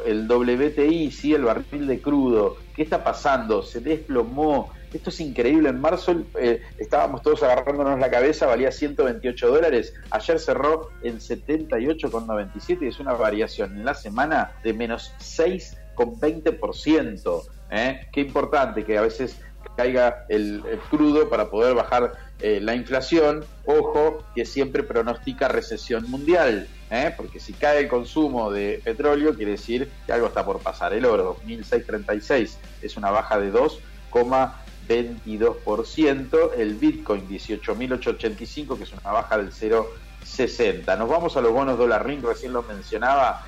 El 0.05 0.27
WTI, 0.27 1.11
sí, 1.11 1.33
el 1.33 1.43
barril 1.43 1.87
de 1.87 2.01
crudo, 2.01 2.57
¿qué 2.75 2.83
está 2.83 3.01
pasando? 3.03 3.63
Se 3.63 3.79
desplomó. 3.79 4.71
Esto 4.91 5.09
es 5.09 5.21
increíble. 5.21 5.69
En 5.69 5.79
marzo 5.79 6.25
eh, 6.37 6.61
estábamos 6.77 7.21
todos 7.21 7.41
agarrándonos 7.43 7.97
la 7.99 8.11
cabeza, 8.11 8.47
valía 8.47 8.71
128 8.71 9.47
dólares. 9.47 9.93
Ayer 10.09 10.39
cerró 10.39 10.89
en 11.01 11.19
78,97 11.19 12.79
y 12.81 12.87
es 12.87 12.99
una 12.99 13.13
variación 13.13 13.77
en 13.77 13.85
la 13.85 13.93
semana 13.93 14.51
de 14.63 14.73
menos 14.73 15.13
6,20%. 15.19 17.43
¿eh? 17.71 18.07
Qué 18.11 18.21
importante 18.21 18.83
que 18.83 18.97
a 18.97 19.01
veces 19.01 19.39
caiga 19.77 20.25
el, 20.27 20.61
crudo 20.89 21.29
para 21.29 21.49
poder 21.49 21.75
bajar 21.75 22.11
eh, 22.39 22.59
la 22.61 22.75
inflación. 22.75 23.45
Ojo, 23.65 24.25
que 24.35 24.43
siempre 24.45 24.83
pronostica 24.83 25.47
recesión 25.47 26.09
mundial, 26.09 26.67
¿eh? 26.91 27.11
porque 27.17 27.39
si 27.39 27.53
cae 27.53 27.79
el 27.79 27.87
consumo 27.87 28.51
de 28.51 28.79
petróleo, 28.83 29.35
quiere 29.35 29.53
decir 29.53 29.89
que 30.05 30.13
algo 30.13 30.27
está 30.27 30.45
por 30.45 30.59
pasar. 30.59 30.93
El 30.93 31.05
oro, 31.05 31.39
2.636, 31.43 32.57
es 32.81 32.97
una 32.97 33.09
baja 33.09 33.39
de 33.39 33.51
2,22%. 33.51 36.51
El 36.57 36.75
Bitcoin, 36.75 37.27
18.885, 37.27 38.77
que 38.77 38.83
es 38.83 38.93
una 38.93 39.11
baja 39.11 39.37
del 39.37 39.51
0,60. 39.51 40.95
Nos 40.97 41.09
vamos 41.09 41.35
a 41.35 41.41
los 41.41 41.51
bonos 41.51 41.79
dólar 41.79 42.05
ring, 42.05 42.23
recién 42.23 42.53
lo 42.53 42.61
mencionaba 42.61 43.47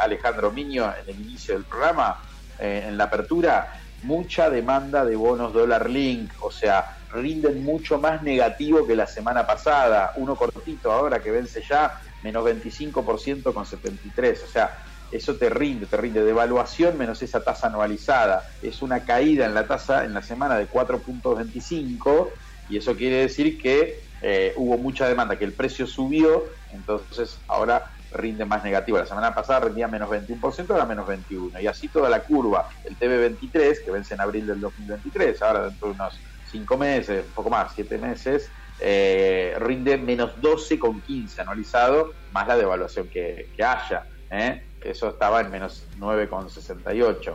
Alejandro 0.00 0.50
Miño 0.50 0.92
en 1.02 1.10
el 1.14 1.20
inicio 1.20 1.54
del 1.54 1.62
programa 1.64 2.18
eh, 2.58 2.86
en 2.88 2.98
la 2.98 3.04
apertura, 3.04 3.80
mucha 4.02 4.50
demanda 4.50 5.04
de 5.04 5.14
bonos 5.14 5.52
dólar 5.52 5.88
link, 5.88 6.32
o 6.40 6.50
sea, 6.50 6.96
rinden 7.12 7.62
mucho 7.62 7.98
más 7.98 8.20
negativo 8.22 8.84
que 8.84 8.96
la 8.96 9.06
semana 9.06 9.46
pasada. 9.46 10.12
Uno 10.16 10.34
cortito 10.34 10.90
ahora 10.90 11.20
que 11.20 11.30
vence 11.30 11.62
ya, 11.62 12.00
menos 12.20 12.44
25% 12.44 13.52
con 13.52 13.64
73. 13.64 14.44
O 14.44 14.46
sea, 14.46 14.70
eso 15.10 15.36
te 15.36 15.48
rinde, 15.50 15.86
te 15.86 15.96
rinde. 15.96 16.22
Devaluación 16.22 16.96
menos 16.96 17.22
esa 17.22 17.42
tasa 17.42 17.68
anualizada. 17.68 18.44
Es 18.60 18.82
una 18.82 19.04
caída 19.04 19.46
en 19.46 19.54
la 19.54 19.66
tasa 19.66 20.04
en 20.04 20.14
la 20.14 20.22
semana 20.22 20.58
de 20.58 20.68
4.25 20.68 22.32
y 22.68 22.76
eso 22.76 22.94
quiere 22.96 23.16
decir 23.16 23.58
que 23.58 24.08
eh, 24.20 24.52
hubo 24.56 24.78
mucha 24.78 25.08
demanda, 25.08 25.38
que 25.38 25.44
el 25.44 25.54
precio 25.54 25.86
subió, 25.86 26.44
entonces 26.70 27.44
ahora 27.48 27.84
rinde 28.10 28.44
más 28.44 28.64
negativo. 28.64 28.98
La 28.98 29.06
semana 29.06 29.34
pasada 29.34 29.60
rendía 29.60 29.88
menos 29.88 30.08
21%, 30.10 30.70
ahora 30.70 30.86
menos 30.86 31.06
21%. 31.06 31.62
Y 31.62 31.66
así 31.66 31.88
toda 31.88 32.08
la 32.08 32.24
curva. 32.24 32.66
El 32.84 32.98
TB23, 32.98 33.84
que 33.84 33.90
vence 33.90 34.14
en 34.14 34.20
abril 34.20 34.46
del 34.46 34.60
2023, 34.60 35.40
ahora 35.42 35.64
dentro 35.64 35.88
de 35.88 35.94
unos 35.94 36.22
5 36.42 36.78
meses, 36.78 37.26
un 37.26 37.32
poco 37.32 37.50
más, 37.50 37.72
7 37.74 37.98
meses, 37.98 38.54
eh, 38.80 39.56
rinde 39.58 39.96
menos 39.98 40.36
12,15 40.40 41.40
anualizado, 41.40 42.12
más 42.32 42.46
la 42.46 42.56
devaluación 42.56 43.08
que, 43.08 43.48
haya. 43.58 44.06
¿eh? 44.30 44.62
Eso 44.82 45.08
estaba 45.08 45.40
en 45.40 45.50
menos 45.50 45.84
9,68. 45.98 47.34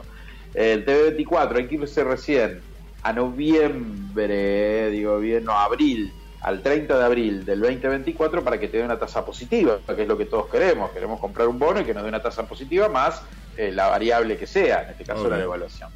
El 0.53 0.85
TB24, 0.85 1.55
hay 1.55 1.67
que 1.67 1.75
irse 1.75 2.03
recién 2.03 2.61
a 3.01 3.11
noviembre, 3.11 4.89
digo 4.91 5.19
bien, 5.19 5.43
no, 5.43 5.53
abril 5.53 6.13
al 6.41 6.61
30 6.61 6.97
de 6.97 7.05
abril 7.05 7.45
del 7.45 7.61
2024 7.61 8.43
para 8.43 8.59
que 8.59 8.67
te 8.67 8.77
dé 8.77 8.83
una 8.83 8.99
tasa 8.99 9.25
positiva, 9.25 9.79
que 9.95 10.01
es 10.01 10.07
lo 10.07 10.17
que 10.17 10.25
todos 10.25 10.47
queremos. 10.47 10.91
Queremos 10.91 11.19
comprar 11.19 11.47
un 11.47 11.57
bono 11.57 11.79
y 11.79 11.85
que 11.85 11.93
nos 11.93 12.03
dé 12.03 12.09
una 12.09 12.21
tasa 12.21 12.45
positiva 12.45 12.89
más 12.89 13.21
eh, 13.55 13.71
la 13.71 13.87
variable 13.87 14.37
que 14.37 14.45
sea, 14.45 14.83
en 14.83 14.89
este 14.89 15.05
caso 15.05 15.29
la 15.29 15.37
devaluación. 15.37 15.89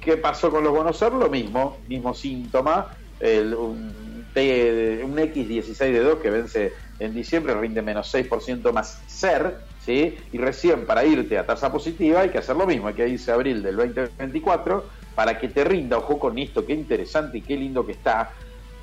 ¿Qué 0.00 0.16
pasó 0.16 0.50
con 0.50 0.62
los 0.62 0.72
bonos 0.72 0.96
SER? 0.96 1.12
Lo 1.12 1.28
mismo, 1.28 1.78
mismo 1.88 2.14
síntoma. 2.14 2.94
un, 3.20 4.03
X16 4.34 5.78
de 5.78 6.00
2 6.00 6.18
que 6.18 6.30
vence 6.30 6.72
en 6.98 7.14
diciembre 7.14 7.54
rinde 7.54 7.82
menos 7.82 8.12
6% 8.14 8.72
más 8.72 9.00
SER, 9.06 9.58
¿sí? 9.84 10.16
Y 10.32 10.38
recién 10.38 10.86
para 10.86 11.04
irte 11.04 11.38
a 11.38 11.46
tasa 11.46 11.70
positiva 11.70 12.20
hay 12.20 12.30
que 12.30 12.38
hacer 12.38 12.56
lo 12.56 12.66
mismo, 12.66 12.88
hay 12.88 12.94
que 12.94 13.08
irse 13.08 13.30
a 13.30 13.34
abril 13.34 13.62
del 13.62 13.76
2024 13.76 14.84
para 15.14 15.38
que 15.38 15.48
te 15.48 15.64
rinda, 15.64 15.98
ojo 15.98 16.18
con 16.18 16.38
esto, 16.38 16.66
qué 16.66 16.72
interesante 16.72 17.38
y 17.38 17.42
qué 17.42 17.56
lindo 17.56 17.86
que 17.86 17.92
está, 17.92 18.30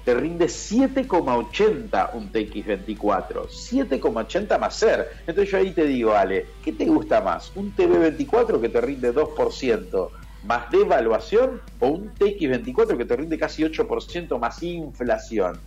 te 0.03 0.15
rinde 0.15 0.45
7,80 0.45 2.09
un 2.13 2.31
TX24, 2.31 3.47
7,80 3.47 4.59
más 4.59 4.75
ser. 4.75 5.11
Entonces 5.27 5.51
yo 5.51 5.57
ahí 5.57 5.71
te 5.71 5.85
digo, 5.85 6.13
Ale, 6.13 6.47
¿qué 6.63 6.71
te 6.71 6.85
gusta 6.85 7.21
más? 7.21 7.51
¿Un 7.55 7.75
TV24 7.75 8.59
que 8.59 8.69
te 8.69 8.81
rinde 8.81 9.13
2% 9.13 10.09
más 10.43 10.69
devaluación 10.71 11.61
o 11.79 11.87
un 11.87 12.13
TX24 12.15 12.97
que 12.97 13.05
te 13.05 13.15
rinde 13.15 13.37
casi 13.37 13.63
8% 13.63 14.39
más 14.39 14.61
inflación? 14.63 15.59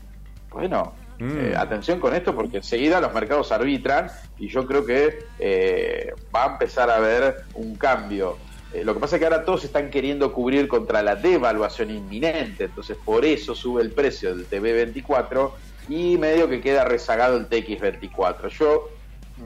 Bueno, 0.50 0.92
mm. 1.18 1.38
eh, 1.38 1.54
atención 1.56 2.00
con 2.00 2.14
esto 2.14 2.34
porque 2.34 2.58
enseguida 2.58 3.00
los 3.00 3.12
mercados 3.12 3.52
arbitran 3.52 4.10
y 4.38 4.48
yo 4.48 4.66
creo 4.66 4.84
que 4.84 5.24
eh, 5.38 6.12
va 6.34 6.44
a 6.44 6.52
empezar 6.52 6.90
a 6.90 6.96
haber 6.96 7.44
un 7.54 7.76
cambio 7.76 8.36
eh, 8.74 8.82
lo 8.82 8.92
que 8.92 8.98
pasa 8.98 9.16
es 9.16 9.20
que 9.20 9.26
ahora 9.26 9.44
todos 9.44 9.64
están 9.64 9.88
queriendo 9.88 10.32
cubrir 10.32 10.66
contra 10.66 11.00
la 11.00 11.14
devaluación 11.14 11.92
inminente, 11.92 12.64
entonces 12.64 12.96
por 13.04 13.24
eso 13.24 13.54
sube 13.54 13.80
el 13.80 13.92
precio 13.92 14.34
del 14.34 14.50
TV24 14.50 15.52
y 15.88 16.18
medio 16.18 16.48
que 16.48 16.60
queda 16.60 16.84
rezagado 16.84 17.36
el 17.36 17.48
TX24. 17.48 18.48
Yo 18.48 18.90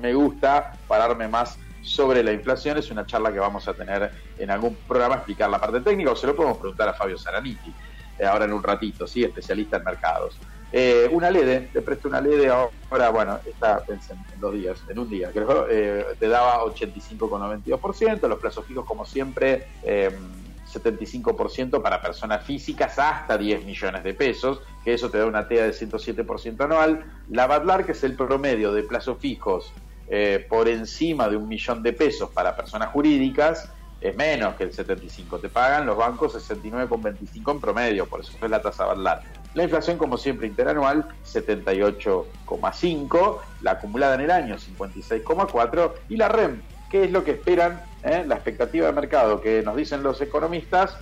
me 0.01 0.15
gusta 0.15 0.73
pararme 0.89 1.29
más 1.29 1.59
sobre 1.81 2.23
la 2.23 2.33
inflación, 2.33 2.79
es 2.79 2.91
una 2.91 3.07
charla 3.07 3.33
que 3.33 3.39
vamos 3.39 3.67
a 3.69 3.75
tener 3.75 4.11
en 4.39 4.51
algún 4.51 4.77
programa, 4.87 5.17
explicar 5.17 5.51
la 5.51 5.61
parte 5.61 5.81
técnica, 5.81 6.13
o 6.13 6.17
se 6.17 6.27
lo 6.27 6.37
podemos 6.37 6.59
preguntar 6.59 6.89
a 6.89 6.95
Fabio 6.95 7.19
Zaraniti, 7.19 7.73
eh, 8.19 8.27
ahora 8.27 8.45
en 8.45 8.53
un 8.53 8.63
ratito, 8.63 9.07
¿sí? 9.07 9.25
especialista 9.25 9.77
en 9.77 9.85
mercados. 9.85 10.39
Eh, 10.71 11.09
una 11.13 11.31
LED, 11.31 11.71
te 11.73 11.81
presto 11.81 12.09
una 12.09 12.21
LED 12.21 12.51
ahora, 12.51 13.09
bueno, 13.11 13.41
está 13.47 13.83
pensé, 13.85 14.13
en 14.13 14.41
dos 14.41 14.53
días, 14.53 14.83
en 14.89 14.99
un 14.99 15.09
día, 15.09 15.31
creo, 15.33 15.67
eh, 15.71 16.05
te 16.19 16.29
daba 16.29 16.63
85,92%, 16.65 18.29
los 18.29 18.39
plazos 18.39 18.67
fijos 18.67 18.85
como 18.85 19.07
siempre, 19.07 19.69
75% 19.83 21.77
em, 21.77 21.83
para 21.83 22.03
personas 22.03 22.45
físicas 22.45 22.99
hasta 22.99 23.39
10 23.39 23.65
millones 23.65 24.05
de 24.05 24.13
pesos, 24.13 24.61
que 24.85 24.93
eso 24.93 25.11
te 25.11 25.17
da 25.19 25.25
una 25.25 25.49
TEA 25.49 25.65
de 25.65 25.73
107% 25.73 26.65
anual. 26.65 27.03
La 27.31 27.47
Badlar, 27.47 27.87
que 27.87 27.93
es 27.93 28.05
el 28.05 28.15
promedio 28.15 28.73
de 28.75 28.83
plazos 28.83 29.17
fijos 29.19 29.73
eh, 30.11 30.47
por 30.49 30.69
encima 30.69 31.29
de 31.29 31.37
un 31.37 31.49
millón 31.49 31.83
de 31.83 31.93
pesos 31.93 32.31
para 32.31 32.57
personas 32.57 32.89
jurídicas, 32.89 33.71
es 34.01 34.17
menos 34.17 34.55
que 34.55 34.65
el 34.65 34.73
75. 34.73 35.39
Te 35.39 35.49
pagan 35.49 35.87
los 35.87 35.97
bancos 35.97 36.35
69,25 36.35 37.53
en 37.53 37.61
promedio, 37.61 38.07
por 38.07 38.21
eso 38.21 38.33
es 38.41 38.51
la 38.51 38.63
tasa 38.63 38.85
Badlar. 38.85 39.23
La 39.55 39.65
inflación, 39.65 39.99
como 39.99 40.17
siempre, 40.17 40.47
interanual, 40.47 41.09
78,5, 41.25 43.39
la 43.63 43.73
acumulada 43.73 44.15
en 44.15 44.21
el 44.21 44.31
año, 44.31 44.57
56,4, 44.57 45.93
y 46.09 46.17
la 46.17 46.29
REM, 46.29 46.63
¿qué 46.91 47.05
es 47.05 47.11
lo 47.11 47.25
que 47.25 47.33
esperan? 47.33 47.83
Eh? 48.05 48.25
La 48.27 48.37
expectativa 48.37 48.87
de 48.87 48.93
mercado 48.93 49.41
que 49.41 49.63
nos 49.63 49.77
dicen 49.77 50.03
los 50.03 50.21
economistas, 50.21 50.97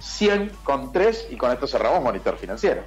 100,3, 0.00 1.28
y 1.30 1.36
con 1.36 1.50
esto 1.50 1.66
cerramos 1.66 2.02
monitor 2.02 2.36
financiero. 2.36 2.82